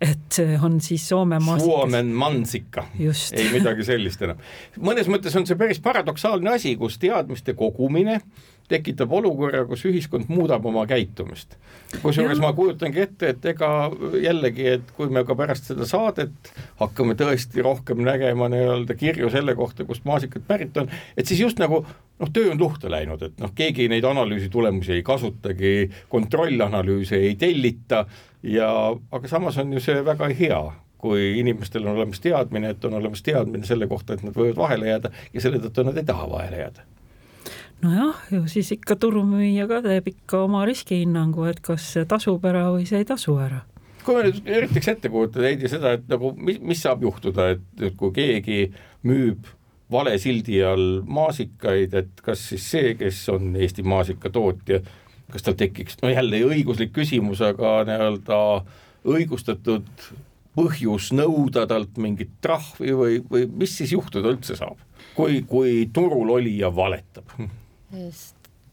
[0.00, 1.70] et see on siis Soome maasikas.
[1.70, 4.42] Suomen mansikka, ei midagi sellist enam.
[4.76, 8.20] mõnes mõttes on see päris paradoksaalne asi, kus teadmiste kogumine
[8.70, 11.56] tekitab olukorra, kus ühiskond muudab oma käitumist.
[12.02, 13.68] kusjuures ma kujutangi ette, et ega
[14.22, 16.50] jällegi, et kui me ka pärast seda saadet
[16.80, 21.62] hakkame tõesti rohkem nägema nii-öelda kirju selle kohta, kust maasikad pärit on, et siis just
[21.62, 25.76] nagu noh, töö on luhta läinud, et noh, keegi neid analüüsi tulemusi ei kasutagi,
[26.12, 28.06] kontrollanalüüse ei tellita
[28.42, 28.72] ja
[29.12, 30.60] aga samas on ju see väga hea,
[30.98, 34.90] kui inimestel on olemas teadmine, et on olemas teadmine selle kohta, et nad võivad vahele
[34.90, 36.95] jääda ja selle tõttu nad ei taha vahele jääda
[37.84, 42.68] nojah, ju siis ikka turumüüja ka teeb ikka oma riskihinnangu, et kas see tasub ära
[42.74, 43.64] või see ei tasu ära
[44.06, 47.96] kui me nüüd üritaks ette kujutada Heidi seda, et nagu mis, mis saab juhtuda, et
[47.98, 48.60] kui keegi
[49.06, 49.48] müüb
[49.92, 54.80] vale sildi all maasikaid, et kas siis see, kes on Eesti maasikatootja,
[55.32, 58.40] kas tal tekiks, no jälle õiguslik küsimus, aga nii-öelda
[59.06, 60.08] õigustatud
[60.56, 64.80] põhjus nõuda talt mingit trahvi või, või mis siis juhtuda üldse saab,
[65.18, 67.36] kui, kui turul olija valetab?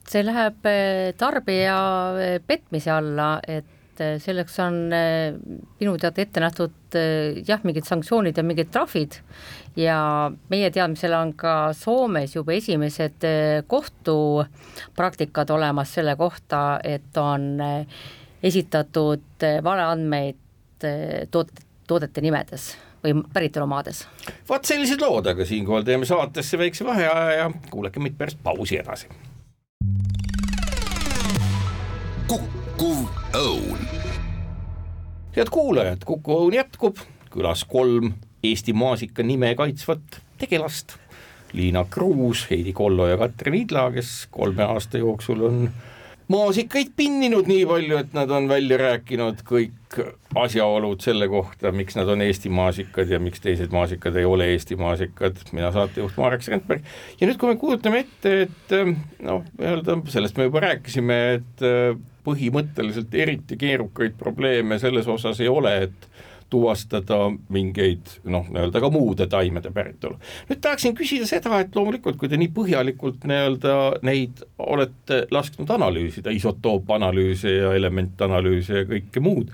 [0.09, 1.77] See läheb eh, tarbija
[2.19, 6.97] eh, petmise alla, et eh, selleks on minu teada ette nähtud
[7.47, 9.19] jah, mingid sanktsioonid ja mingid trahvid.
[9.79, 9.97] Ja
[10.53, 13.25] meie teadmisel on ka Soomes juba esimesed
[13.67, 17.57] kohtupraktikad olemas selle kohta, et on
[18.43, 20.85] esitatud valeandmeid
[21.33, 24.07] toot-, toodete nimedes või päritolumaades.
[24.49, 29.07] vot sellised lood, aga siinkohal teeme saatesse väikse vaheaja ja kuulake meid pärast pausi edasi.
[32.27, 33.87] kukkuv õun.
[35.35, 36.97] head kuulajad, Kuku Õun jätkub,
[37.29, 38.13] külas kolm
[38.43, 40.97] Eesti maasika nime kaitsvat tegelast.
[41.53, 45.69] Liina Kruus, Heidi Kollo ja Katrin Idla, kes kolme aasta jooksul on
[46.27, 49.82] maasikaid pinninud nii palju, et nad on välja rääkinud kõik
[50.39, 54.77] asjaolud selle kohta, miks nad on Eesti maasikad ja miks teised maasikad ei ole Eesti
[54.79, 56.87] maasikad, mina saatejuht Marek Strandberg.
[57.19, 58.75] ja nüüd, kui me kujutame ette, et
[59.23, 61.65] noh, nii-öelda sellest me juba rääkisime, et
[62.23, 66.07] põhimõtteliselt eriti keerukaid probleeme selles osas ei ole, et
[66.53, 67.17] tuvastada
[67.53, 70.19] mingeid noh, nii-öelda ka muude taimede päritolu.
[70.49, 76.33] nüüd tahaksin küsida seda, et loomulikult, kui te nii põhjalikult nii-öelda neid olete lasknud analüüsida,
[76.35, 79.49] isotoopanalüüse ja elementanalüüse ja kõike muud,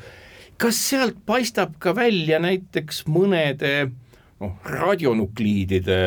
[0.60, 3.92] kas sealt paistab ka välja näiteks mõnede
[4.42, 6.02] noh, radionukliidide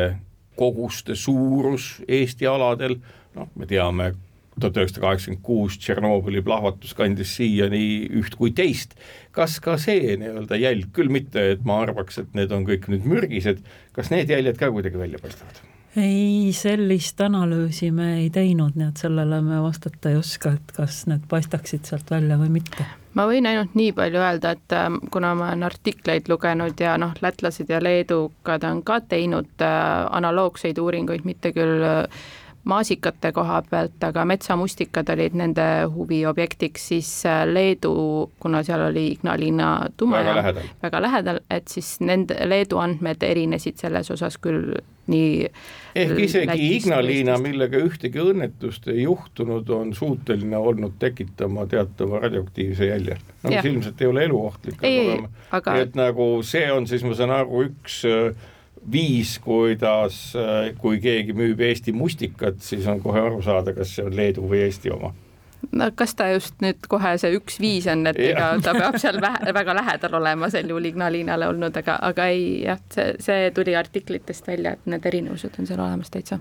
[0.58, 2.98] koguste suurus Eesti aladel,
[3.36, 4.12] noh, me teame,
[4.58, 7.82] tuhat üheksasada kaheksakümmend kuus Tšernobõli plahvatus kandis siiani
[8.20, 8.94] üht kui teist.
[9.32, 13.08] kas ka see nii-öelda jälg, küll mitte, et ma arvaks, et need on kõik nüüd
[13.08, 13.64] mürgised,
[13.96, 15.71] kas need jäljed ka kuidagi välja paistavad?
[15.96, 21.04] Ei, sellist analüüsi me ei teinud, nii et sellele me vastata ei oska, et kas
[21.10, 22.86] need paistaksid sealt välja või mitte.
[23.14, 27.12] ma võin ainult nii palju öelda, et ähm, kuna ma olen artikleid lugenud ja noh,
[27.20, 32.24] lätlased ja leedukad on ka teinud äh, analoogseid uuringuid, mitte küll äh,
[32.64, 37.94] maasikate koha pealt, aga metsamustikad olid nende huviobjektiks, siis äh, Leedu,
[38.40, 44.38] kuna seal oli Ignalina tuumajaam väga lähedal, et siis nende Leedu andmed erinesid selles osas
[44.38, 44.76] küll
[45.10, 45.48] nii
[45.98, 53.18] ehk isegi Ignalina, millega ühtegi õnnetust ei juhtunud, on suuteline olnud tekitama teatava radioaktiivse jälje.
[53.42, 55.76] no mis ilmselt ei ole eluohtlik, aga, aga...
[55.82, 58.50] et nagu see on siis, ma saan aru, üks äh,
[58.90, 64.06] viis, kuidas, äh, kui keegi müüb Eesti mustikat, siis on kohe aru saada, kas see
[64.06, 65.12] on Leedu või Eesti oma.
[65.70, 69.20] No kas ta just nüüd kohe see üks viis on, et ega ta peab seal
[69.22, 73.76] vähe, väga lähedal olema sel juhul Ignalinale olnud, aga, aga ei jah, see, see tuli
[73.78, 76.40] artiklitest välja, et need erinevused on seal olemas täitsa.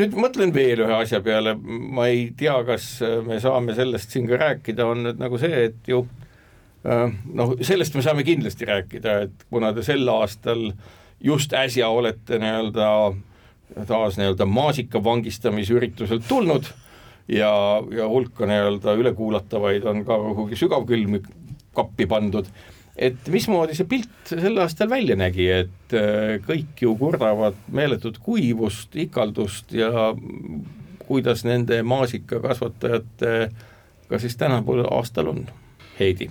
[0.00, 2.88] nüüd mõtlen veel ühe asja peale, ma ei tea, kas
[3.28, 6.06] me saame sellest siin ka rääkida, on nüüd nagu see, et ju
[6.86, 10.70] noh, sellest me saame kindlasti rääkida, et kuna te sel aastal
[11.20, 13.14] just äsja olete nii-öelda
[13.86, 16.64] taas nii-öelda maasika vangistamisürituselt tulnud
[17.28, 21.22] ja, ja hulka nii-öelda ülekuulatavaid on ka kuhugi sügavkülmi
[21.76, 22.46] kappi pandud,
[22.96, 28.96] et mismoodi see pilt sel aastal välja nägi, et äh, kõik ju kurdavad meeletut kuivust,
[28.96, 30.14] ikaldust ja
[31.06, 35.40] kuidas nende maasikakasvatajatega siis tänapäeval aastal on,
[36.00, 36.30] Heidi?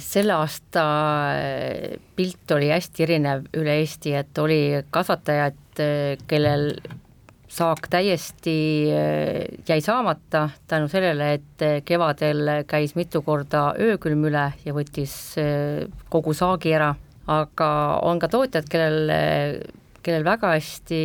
[0.00, 0.82] Selle aasta
[2.16, 5.82] pilt oli hästi erinev üle Eesti, et oli kasvatajaid,
[6.30, 6.70] kellel
[7.50, 8.54] saak täiesti
[9.68, 15.14] jäi saamata tänu sellele, et kevadel käis mitu korda öökülm üle ja võttis
[16.08, 16.94] kogu saagi ära,
[17.28, 17.70] aga
[18.06, 19.60] on ka tootjad, kellel
[20.04, 21.00] kellel väga hästi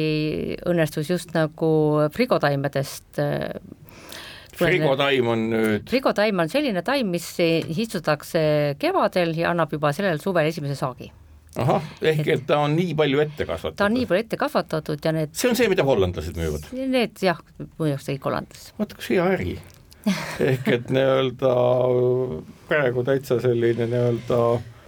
[0.70, 1.72] õnnestus just nagu
[2.16, 3.20] frigotaimedest
[4.60, 5.86] frigotaim on nüüd?
[5.90, 8.42] frigotaim on selline taim, mis istutakse
[8.82, 11.12] kevadel ja annab juba sellel suvel esimese saagi.
[11.62, 13.80] ahah, ehk et ta on nii palju ette kasvatatud?
[13.80, 16.68] ta on nii palju ette kasvatatud ja need see on see, mida hollandlased müüvad?
[16.76, 17.40] Need jah,
[17.80, 18.70] müüakse kõik Hollandis.
[18.80, 19.58] vaata, kus hea äri
[20.52, 21.54] ehk et nii-öelda
[22.70, 24.42] praegu täitsa selline nii-öelda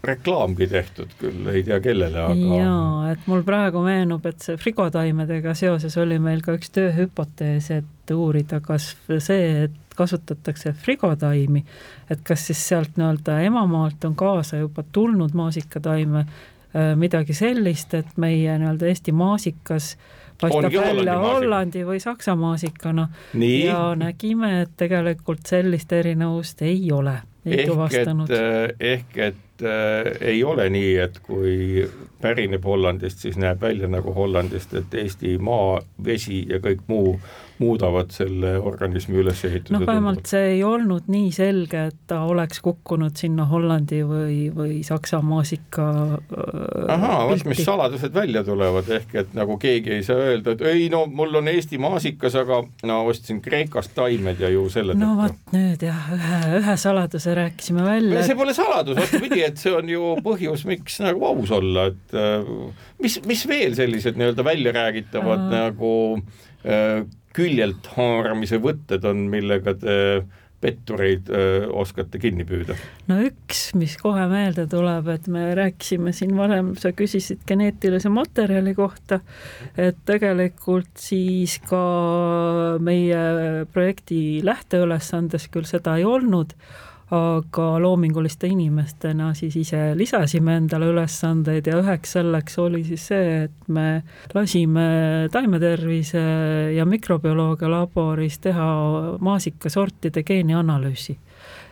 [0.08, 5.55] reklaamgi tehtud küll, ei tea kellele, aga jaa, et mul praegu meenub, et see frigotaimedega
[5.58, 8.93] seoses oli meil ka üks tööhüpotees, et uurida, kas
[9.24, 11.64] see, et kasutatakse frigotaimi,
[12.10, 18.16] et kas siis sealt nii-öelda emamaalt on kaasa juba tulnud maasikataime äh, midagi sellist, et
[18.22, 19.95] meie nii-öelda Eesti maasikas
[20.41, 21.28] paistab välja Hollandi.
[21.28, 23.08] Hollandi või Saksa maasikana.
[23.34, 23.66] Nii.
[23.66, 28.34] Ja nägime, et tegelikult sellist erinevust ei ole, ehk et,
[28.80, 31.86] ehk et äh, ei ole nii, et kui
[32.22, 37.18] pärineb Hollandist, siis näeb välja nagu Hollandist, et Eesti maa, vesi ja kõik muu
[37.60, 43.18] muudavad selle organismi ülesehituse noh, vähemalt see ei olnud nii selge, et ta oleks kukkunud
[43.18, 49.34] sinna Hollandi või, või Saksa maasika äh, ahaa, vot mis saladused välja tulevad, ehk et
[49.38, 53.42] nagu keegi ei saa öelda, et ei no mul on Eesti maasikas, aga no ostsin
[53.42, 58.24] Kreekast taimed ja ju selle no vot nüüd jah, ühe, ühe saladuse rääkisime välja.
[58.28, 62.50] see pole saladus, vastupidi, et see on ju põhjus, miks nagu aus olla, et äh,
[63.04, 65.54] mis, mis veel sellised nii-öelda väljaräägitavad Äh.
[65.54, 65.94] nagu
[66.66, 67.06] äh,
[67.38, 69.98] küljelt haaramise võtted on, millega te
[70.58, 72.74] pettureid öö, oskate kinni püüda?
[73.10, 78.74] no üks, mis kohe meelde tuleb, et me rääkisime siin varem, sa küsisid geneetilise materjali
[78.78, 79.20] kohta,
[79.78, 81.84] et tegelikult siis ka
[82.82, 83.22] meie
[83.74, 86.58] projekti lähteülesandes küll seda ei olnud,
[87.16, 93.70] aga loominguliste inimestena siis ise lisasime endale ülesandeid ja üheks selleks oli siis see, et
[93.72, 94.01] me
[94.36, 96.24] lasime taimetervise
[96.76, 98.68] ja mikrobioloogia laboris teha
[99.24, 101.18] maasikasortide geenianalüüsi.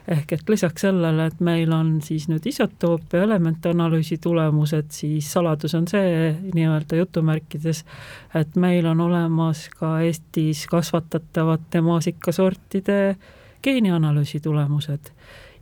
[0.08, 5.74] Ehk et lisaks sellele, et meil on siis nüüd isotoop ja elementanalüüsi tulemused, siis saladus
[5.76, 7.82] on see nii-öelda jutumärkides,
[8.38, 13.00] et meil on olemas ka Eestis kasvatatavate maasikasortide
[13.66, 15.12] geenianalüüsi tulemused.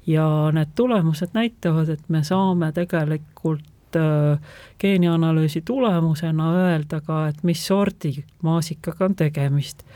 [0.07, 4.39] ja need tulemused näitavad, et me saame tegelikult äh,
[4.79, 9.87] geenianalüüsi tulemusena öelda ka, et mis sordi maasikaga on tegemist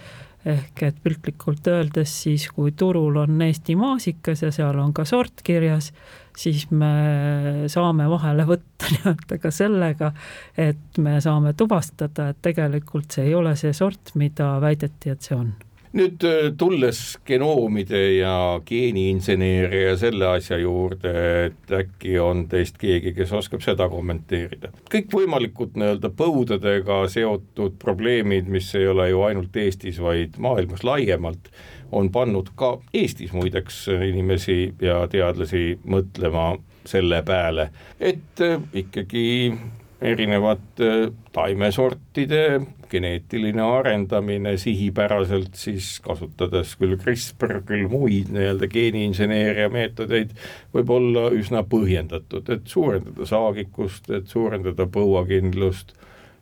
[0.47, 5.43] ehk et piltlikult öeldes siis, kui turul on Eesti maasikas ja seal on ka sort
[5.43, 5.91] kirjas,
[6.37, 10.11] siis me saame vahele võtta nii-öelda ka sellega,
[10.57, 15.35] et me saame tuvastada, et tegelikult see ei ole see sort, mida väideti, et see
[15.37, 15.55] on
[15.97, 21.13] nüüd öö, tulles genoomide ja geeniinseneeria ja selle asja juurde,
[21.47, 24.71] et äkki on teist keegi, kes oskab seda kommenteerida.
[24.93, 31.49] kõikvõimalikud nii-öelda põudadega seotud probleemid, mis ei ole ju ainult Eestis, vaid maailmas laiemalt,
[31.91, 36.53] on pannud ka Eestis muideks inimesi ja teadlasi mõtlema
[36.87, 39.27] selle peale, et öö, ikkagi
[40.01, 42.43] erinevate taimesortide
[42.91, 50.33] geneetiline arendamine sihipäraselt siis kasutades küll CRISPR, küll muid nii-öelda geeniinseneeria meetodeid,
[50.75, 55.93] võib olla üsna põhjendatud, et suurendada saagikust, et suurendada põuakindlust,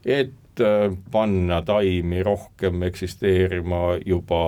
[0.06, 4.42] et äh, panna taimi rohkem eksisteerima juba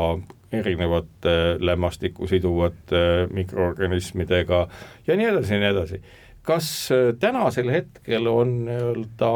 [0.51, 4.67] erinevate lämmastikku siduvate mikroorganismidega
[5.07, 6.01] ja nii edasi ja nii edasi
[6.47, 9.33] kas äh, tänasel hetkel on nii-öelda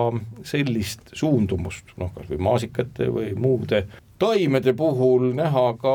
[0.47, 3.85] sellist suundumust, noh, kas või maasikate või muude
[4.21, 5.93] taimede puhul näha ka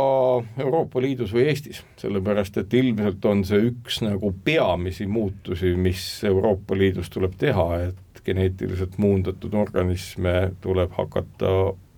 [0.58, 6.74] Euroopa Liidus või Eestis, sellepärast et ilmselt on see üks nagu peamisi muutusi, mis Euroopa
[6.78, 11.52] Liidus tuleb teha, et geneetiliselt muundatud organisme tuleb hakata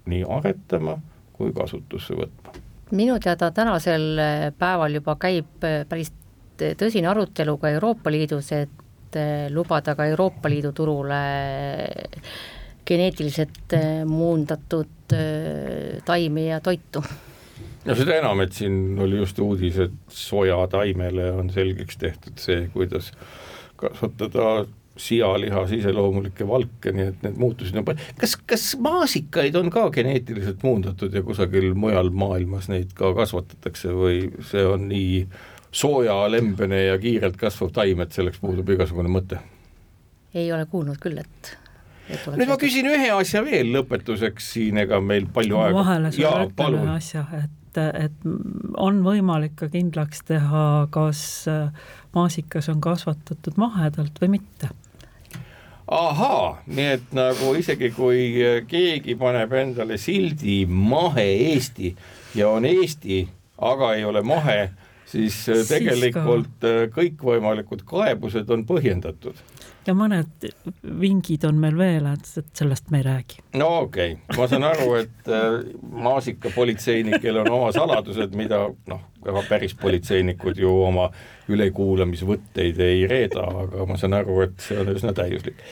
[0.09, 0.99] nii aretama
[1.33, 2.53] kui kasutusse võtma.
[2.91, 4.21] minu teada tänasel
[4.59, 6.13] päeval juba käib päris
[6.59, 8.85] tõsine arutelu ka Euroopa Liidus, et
[9.17, 11.23] äh, lubada ka Euroopa Liidu turule
[12.89, 14.87] geneetiliselt äh, muundatud
[16.05, 17.01] taimi ja toitu.
[17.89, 23.13] No seda enam, et siin oli just uudis, et sojataimele on selgeks tehtud see, kuidas
[23.81, 24.67] kasvatada
[24.99, 30.65] sialihas iseloomulikke valke, nii et need muutused on palju, kas, kas maasikaid on ka geneetiliselt
[30.67, 35.23] muundatud ja kusagil mujal maailmas neid ka kasvatatakse või see on nii
[35.73, 39.41] sooja, lembene ja kiirelt kasvav taim, et selleks puudub igasugune mõte?
[40.35, 41.55] ei ole kuulnud küll, et
[42.09, 45.79] nüüd ma küsin ühe asja veel lõpetuseks siin, ega meil palju aega.
[45.79, 48.29] vahele sulle ütlen ühe asja, et, et
[48.77, 51.23] on võimalik ka kindlaks teha, kas
[52.17, 54.71] maasikas on kasvatatud mahedalt või mitte
[55.89, 58.29] ahaa, nii et nagu isegi kui
[58.69, 61.95] keegi paneb endale sildi mahe Eesti
[62.37, 63.23] ja on Eesti,
[63.65, 64.59] aga ei ole mahe,
[65.09, 66.75] siis, siis tegelikult ka.
[66.95, 69.41] kõikvõimalikud kaebused on põhjendatud
[69.89, 70.49] ja mõned
[71.01, 73.43] vingid on meil veel, et, sellest me ei räägi.
[73.61, 75.61] no okei okay., ma saan aru, et äh,
[76.09, 81.09] maasikapolitseinikel on oma saladused, mida noh, väga päris politseinikud ju oma
[81.49, 85.63] ülekuulamisvõtteid ei reeda, aga ma saan aru, et see on üsna täiuslik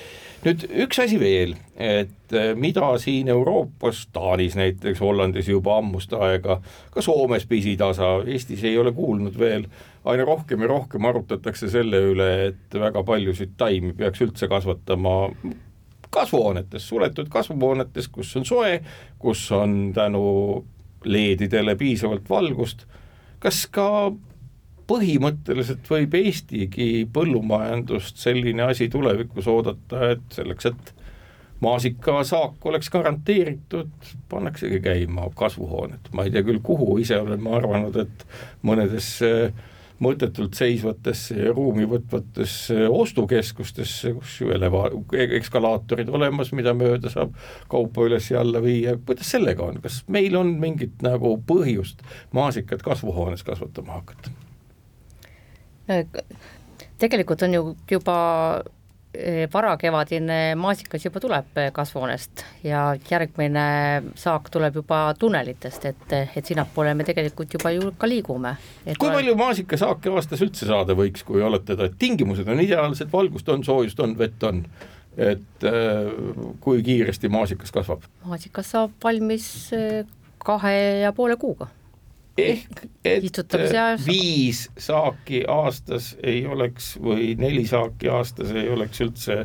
[0.47, 6.61] nüüd üks asi veel, et äh, mida siin Euroopas, Taanis näiteks, Hollandis juba ammust aega,
[6.95, 9.67] ka Soomes pisitasa, Eestis ei ole kuulnud veel,
[10.07, 15.17] aina rohkem ja rohkem arutatakse selle üle, et väga paljusid taimi peaks üldse kasvatama
[16.15, 18.79] kasvuhoonetes, suletud kasvuhoonetes, kus on soe,
[19.19, 20.23] kus on tänu
[21.05, 22.87] LED-idele piisavalt valgust,
[23.43, 23.89] kas ka
[24.87, 30.93] põhimõtteliselt võib Eestigi põllumajandust selline asi tulevikus oodata, et selleks, et
[31.61, 37.97] maasikasaak oleks garanteeritud, pannaksegi käima kasvuhooned, ma ei tea küll, kuhu, ise olen ma arvanud,
[38.05, 38.27] et
[38.67, 39.33] mõnedesse
[40.03, 44.91] mõttetult seisvatesse ja ruumi võtvatesse ostukeskustesse, kus ju eleva-,
[45.39, 47.33] ekskalaatorid olemas, mida mööda saab
[47.73, 52.05] kaupa üles ja alla viia, kuidas sellega on, kas meil on mingit nagu põhjust
[52.37, 54.46] maasikat kasvuhoones kasvatama hakata?
[56.99, 58.17] Tegelikult on ju juba
[59.15, 63.67] eh, varakevadine maasikas juba tuleb eh, kasvuhoonest ja järgmine
[64.19, 68.57] saak tuleb juba tunnelitest, et, et sinnapoole me tegelikult juba ju ka liigume.
[68.87, 69.21] kui olen...
[69.21, 73.65] palju maasikasaake aastas üldse saada võiks, kui olete ta, et tingimused on ideaalsed, valgust on,
[73.65, 74.63] soojust on, vett on,
[75.17, 76.13] et äh,
[76.61, 78.05] kui kiiresti maasikas kasvab?
[78.25, 79.49] maasikas saab valmis
[80.47, 81.69] kahe ja poole kuuga
[82.39, 83.57] ehk et
[84.07, 89.39] viis saaki aastas ei oleks või neli saaki aastas ei oleks üldse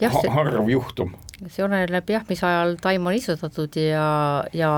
[0.00, 1.14] jah, see, harv juhtum.
[1.46, 4.72] see oleneb jah, mis ajal taim on istutatud ja, ja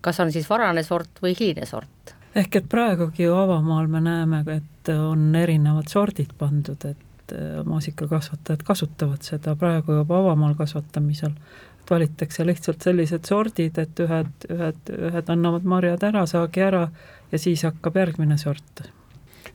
[0.00, 2.14] kas on siis varane sort või hiline sort.
[2.34, 7.08] ehk et praegugi ju avamaal me näeme, et on erinevad sordid pandud, et
[7.64, 11.32] maasikakasvatajad kasutavad seda praegu juba avamaal kasvatamisel
[11.90, 16.86] valitakse lihtsalt sellised sordid, et ühed, ühed, ühed annavad marjad ära, saagi ära
[17.32, 18.84] ja siis hakkab järgmine sort.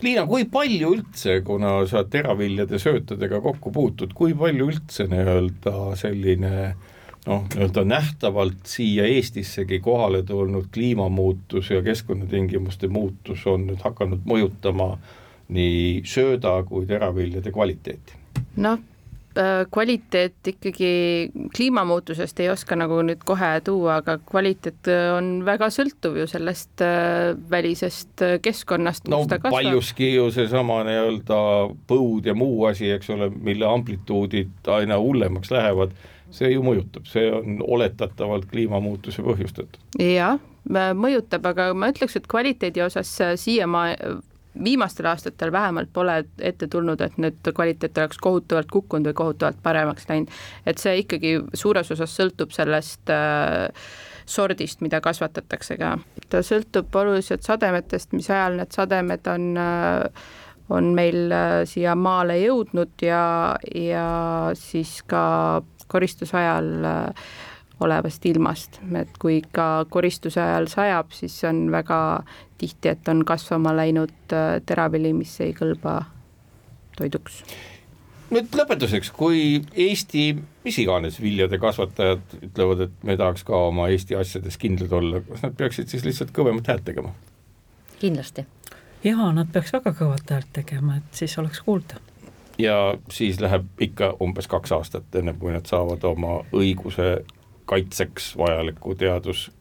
[0.03, 6.51] Liina, kui palju üldse, kuna sa teraviljade söötadega kokku puutud, kui palju üldse nii-öelda selline
[7.27, 14.93] noh, nii-öelda nähtavalt siia Eestissegi kohale tulnud kliimamuutus ja keskkonnatingimuste muutus on nüüd hakanud mõjutama
[15.53, 18.21] nii sööda kui teraviljade kvaliteeti?
[18.61, 18.77] noh
[19.71, 20.91] kvaliteet ikkagi
[21.55, 26.81] kliimamuutusest ei oska nagu nüüd kohe tuua, aga kvaliteet äh, on väga sõltuv ju sellest
[26.85, 29.07] äh, välisest keskkonnast.
[29.11, 31.39] no paljuski ju seesama nii-öelda
[31.89, 35.93] põud ja muu asi, eks ole, mille amplituudid aina hullemaks lähevad,
[36.33, 39.79] see ju mõjutab, see on oletatavalt kliimamuutuse põhjustatud.
[40.01, 43.13] jah, mõjutab, aga ma ütleks, et kvaliteedi osas
[43.43, 44.17] siiamaani
[44.63, 50.09] viimastel aastatel vähemalt pole ette tulnud, et nüüd kvaliteet oleks kohutavalt kukkunud või kohutavalt paremaks
[50.09, 50.33] läinud.
[50.65, 53.67] et see ikkagi suures osas sõltub sellest äh,
[54.25, 55.97] sordist, mida kasvatatakse ka.
[56.29, 60.27] ta sõltub oluliselt sademetest, mis ajal need sademed on äh,
[60.69, 64.07] on meil äh, siia maale jõudnud ja, ja
[64.57, 67.29] siis ka koristusajal äh,
[67.79, 72.23] olevast ilmast, et kui ka koristuse ajal sajab, siis on väga
[72.57, 75.99] tihti, et on kasvama läinud äh, teravili, mis ei kõlba
[76.97, 77.43] toiduks.
[78.33, 80.31] nüüd lõpetuseks, kui Eesti
[80.67, 85.45] mis iganes viljade kasvatajad ütlevad, et me tahaks ka oma Eesti asjades kindlad olla, kas
[85.45, 87.13] nad peaksid siis lihtsalt kõvemat häält tegema?
[88.01, 88.45] kindlasti.
[89.05, 92.01] jaa, nad peaks väga kõvat häält tegema, et siis oleks kuulda
[92.57, 97.11] ja siis läheb ikka umbes kaks aastat, enne kui nad saavad oma õiguse
[97.67, 99.51] kaitseks vajaliku teadus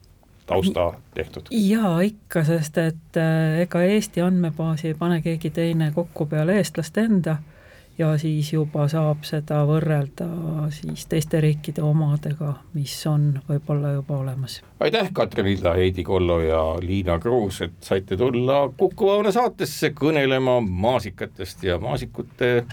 [0.47, 1.51] tausta tehtud?
[1.51, 7.07] jaa, ikka, sest et äh, ega Eesti andmebaasi ei pane keegi teine kokku peale eestlaste
[7.11, 7.37] enda
[7.99, 10.27] ja siis juba saab seda võrrelda
[10.75, 14.61] siis teiste riikide omadega, mis on võib-olla juba olemas.
[14.81, 20.61] aitäh, Katrin Ilda, Heidi Kollo ja Liina Kruus, et saite tulla Kuku Õuna saatesse kõnelema
[20.61, 22.67] maasikatest ja maasikute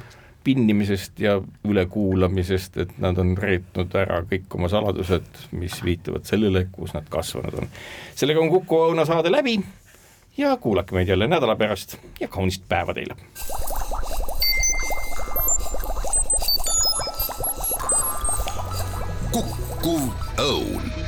[0.44, 1.38] pinnimisest ja
[1.68, 7.62] ülekuulamisest, et nad on reetnud ära kõik oma saladused, mis viitavad sellele, kus nad kasvanud
[7.62, 7.72] on.
[8.16, 9.58] sellega on Kuku Õuna saade läbi
[10.38, 13.16] ja kuulake meid jälle nädala pärast ja kaunist päeva teile.
[19.34, 21.03] Kukkuv Õun